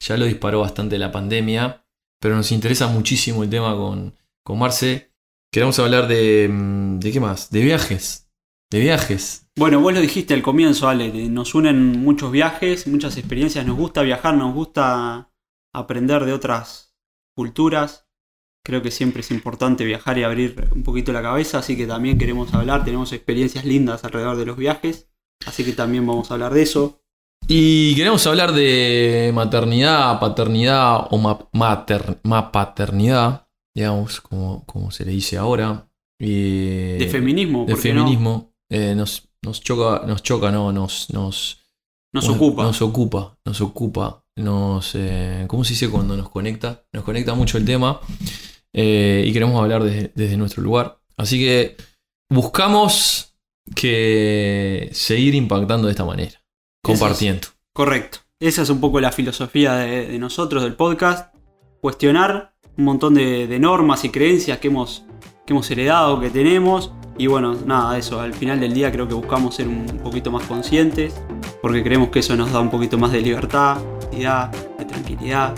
ya 0.00 0.16
lo 0.16 0.26
disparó 0.26 0.60
bastante 0.60 0.98
la 0.98 1.12
pandemia, 1.12 1.84
pero 2.20 2.36
nos 2.36 2.52
interesa 2.52 2.88
muchísimo 2.88 3.42
el 3.42 3.50
tema 3.50 3.74
con, 3.74 4.14
con 4.42 4.58
Marce. 4.58 5.12
Queremos 5.52 5.78
hablar 5.78 6.08
de. 6.08 6.48
Mm, 6.50 6.98
¿De 6.98 7.12
qué 7.12 7.20
más? 7.20 7.50
De 7.50 7.62
viajes. 7.62 8.30
De 8.70 8.80
viajes. 8.80 9.46
Bueno, 9.56 9.80
vos 9.80 9.94
lo 9.94 10.00
dijiste 10.00 10.34
al 10.34 10.42
comienzo, 10.42 10.88
Ale. 10.88 11.28
Nos 11.28 11.54
unen 11.54 12.00
muchos 12.00 12.32
viajes, 12.32 12.86
muchas 12.86 13.16
experiencias. 13.16 13.64
Nos 13.64 13.76
gusta 13.76 14.02
viajar, 14.02 14.34
nos 14.34 14.52
gusta 14.52 15.30
aprender 15.72 16.24
de 16.24 16.32
otras 16.32 16.96
culturas. 17.36 18.08
Creo 18.64 18.82
que 18.82 18.90
siempre 18.90 19.20
es 19.20 19.30
importante 19.30 19.84
viajar 19.84 20.18
y 20.18 20.24
abrir 20.24 20.70
un 20.74 20.82
poquito 20.82 21.12
la 21.12 21.22
cabeza, 21.22 21.58
así 21.58 21.76
que 21.76 21.86
también 21.86 22.18
queremos 22.18 22.52
hablar. 22.54 22.84
Tenemos 22.84 23.12
experiencias 23.12 23.64
lindas 23.64 24.04
alrededor 24.04 24.36
de 24.36 24.46
los 24.46 24.56
viajes, 24.56 25.10
así 25.46 25.64
que 25.64 25.72
también 25.72 26.06
vamos 26.06 26.30
a 26.30 26.34
hablar 26.34 26.54
de 26.54 26.62
eso. 26.62 27.03
Y 27.46 27.94
queremos 27.94 28.26
hablar 28.26 28.52
de 28.52 29.30
maternidad, 29.34 30.18
paternidad 30.18 31.08
o 31.10 31.18
ma 31.18 32.52
paternidad 32.52 33.44
digamos, 33.74 34.20
como, 34.20 34.64
como 34.66 34.90
se 34.90 35.04
le 35.04 35.12
dice 35.12 35.36
ahora. 35.36 35.88
de 36.18 37.08
feminismo, 37.10 37.66
De 37.66 37.76
feminismo. 37.76 38.52
Eh, 38.70 38.94
nos, 38.94 39.28
nos 39.42 39.60
choca, 39.60 40.06
nos 40.06 40.22
choca, 40.22 40.50
no, 40.50 40.72
nos, 40.72 41.10
nos, 41.10 41.60
nos 42.12 42.28
ocupa. 42.28 42.62
Nos 42.62 42.80
ocupa, 42.80 43.38
nos 43.44 43.60
ocupa. 43.60 44.24
Nos, 44.36 44.94
eh, 44.94 45.44
¿Cómo 45.46 45.64
se 45.64 45.74
dice 45.74 45.90
cuando 45.90 46.16
nos 46.16 46.28
conecta? 46.28 46.84
Nos 46.92 47.04
conecta 47.04 47.34
mucho 47.34 47.58
el 47.58 47.64
tema 47.64 48.00
eh, 48.72 49.24
y 49.26 49.32
queremos 49.32 49.60
hablar 49.60 49.84
desde, 49.84 50.36
nuestro 50.36 50.62
lugar. 50.62 50.98
Así 51.16 51.38
que 51.38 51.76
buscamos 52.30 53.34
que 53.76 54.88
seguir 54.92 55.34
impactando 55.34 55.86
de 55.86 55.92
esta 55.92 56.04
manera, 56.04 56.42
compartiendo. 56.84 57.48
correcto. 57.72 58.18
Esa 58.40 58.62
es 58.62 58.70
un 58.70 58.80
poco 58.80 59.00
la 59.00 59.10
filosofía 59.10 59.74
de 59.74 60.18
nosotros, 60.18 60.62
del 60.62 60.74
podcast. 60.74 61.34
Cuestionar 61.80 62.54
un 62.76 62.84
montón 62.84 63.14
de, 63.14 63.58
normas 63.58 64.04
y 64.04 64.10
creencias 64.10 64.58
que 64.58 64.68
hemos, 64.68 65.04
que 65.46 65.52
hemos 65.52 65.70
heredado, 65.70 66.20
que 66.20 66.30
tenemos. 66.30 66.92
Y 67.16 67.28
bueno, 67.28 67.54
nada, 67.66 67.96
eso, 67.96 68.20
al 68.20 68.34
final 68.34 68.58
del 68.58 68.74
día 68.74 68.90
creo 68.90 69.06
que 69.06 69.14
buscamos 69.14 69.54
ser 69.54 69.68
un 69.68 69.86
poquito 70.02 70.30
más 70.32 70.44
conscientes, 70.46 71.14
porque 71.62 71.82
creemos 71.82 72.08
que 72.08 72.18
eso 72.18 72.34
nos 72.34 72.52
da 72.52 72.60
un 72.60 72.70
poquito 72.70 72.98
más 72.98 73.12
de 73.12 73.20
libertad, 73.20 73.78
de 74.10 74.84
tranquilidad. 74.84 75.54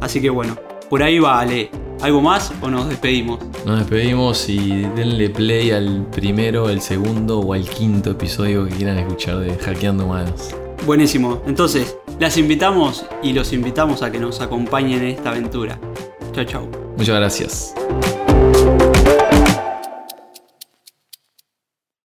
Así 0.00 0.20
que 0.20 0.30
bueno, 0.30 0.56
por 0.90 1.02
ahí 1.02 1.18
vale. 1.18 1.70
¿Algo 2.00 2.20
más 2.20 2.52
o 2.60 2.70
nos 2.70 2.88
despedimos? 2.88 3.40
Nos 3.66 3.80
despedimos 3.80 4.48
y 4.48 4.82
denle 4.94 5.30
play 5.30 5.72
al 5.72 6.06
primero, 6.12 6.68
al 6.68 6.80
segundo 6.80 7.40
o 7.40 7.52
al 7.52 7.68
quinto 7.68 8.12
episodio 8.12 8.66
que 8.66 8.74
quieran 8.76 8.98
escuchar 8.98 9.38
de 9.40 9.56
Hackeando 9.56 10.04
Humanos. 10.04 10.54
Buenísimo. 10.86 11.42
Entonces, 11.46 11.96
las 12.20 12.36
invitamos 12.36 13.04
y 13.22 13.32
los 13.32 13.52
invitamos 13.52 14.02
a 14.02 14.12
que 14.12 14.20
nos 14.20 14.40
acompañen 14.40 15.02
en 15.02 15.08
esta 15.08 15.30
aventura. 15.30 15.78
Chao, 16.32 16.44
chao. 16.44 16.68
Muchas 16.96 17.16
gracias. 17.16 17.74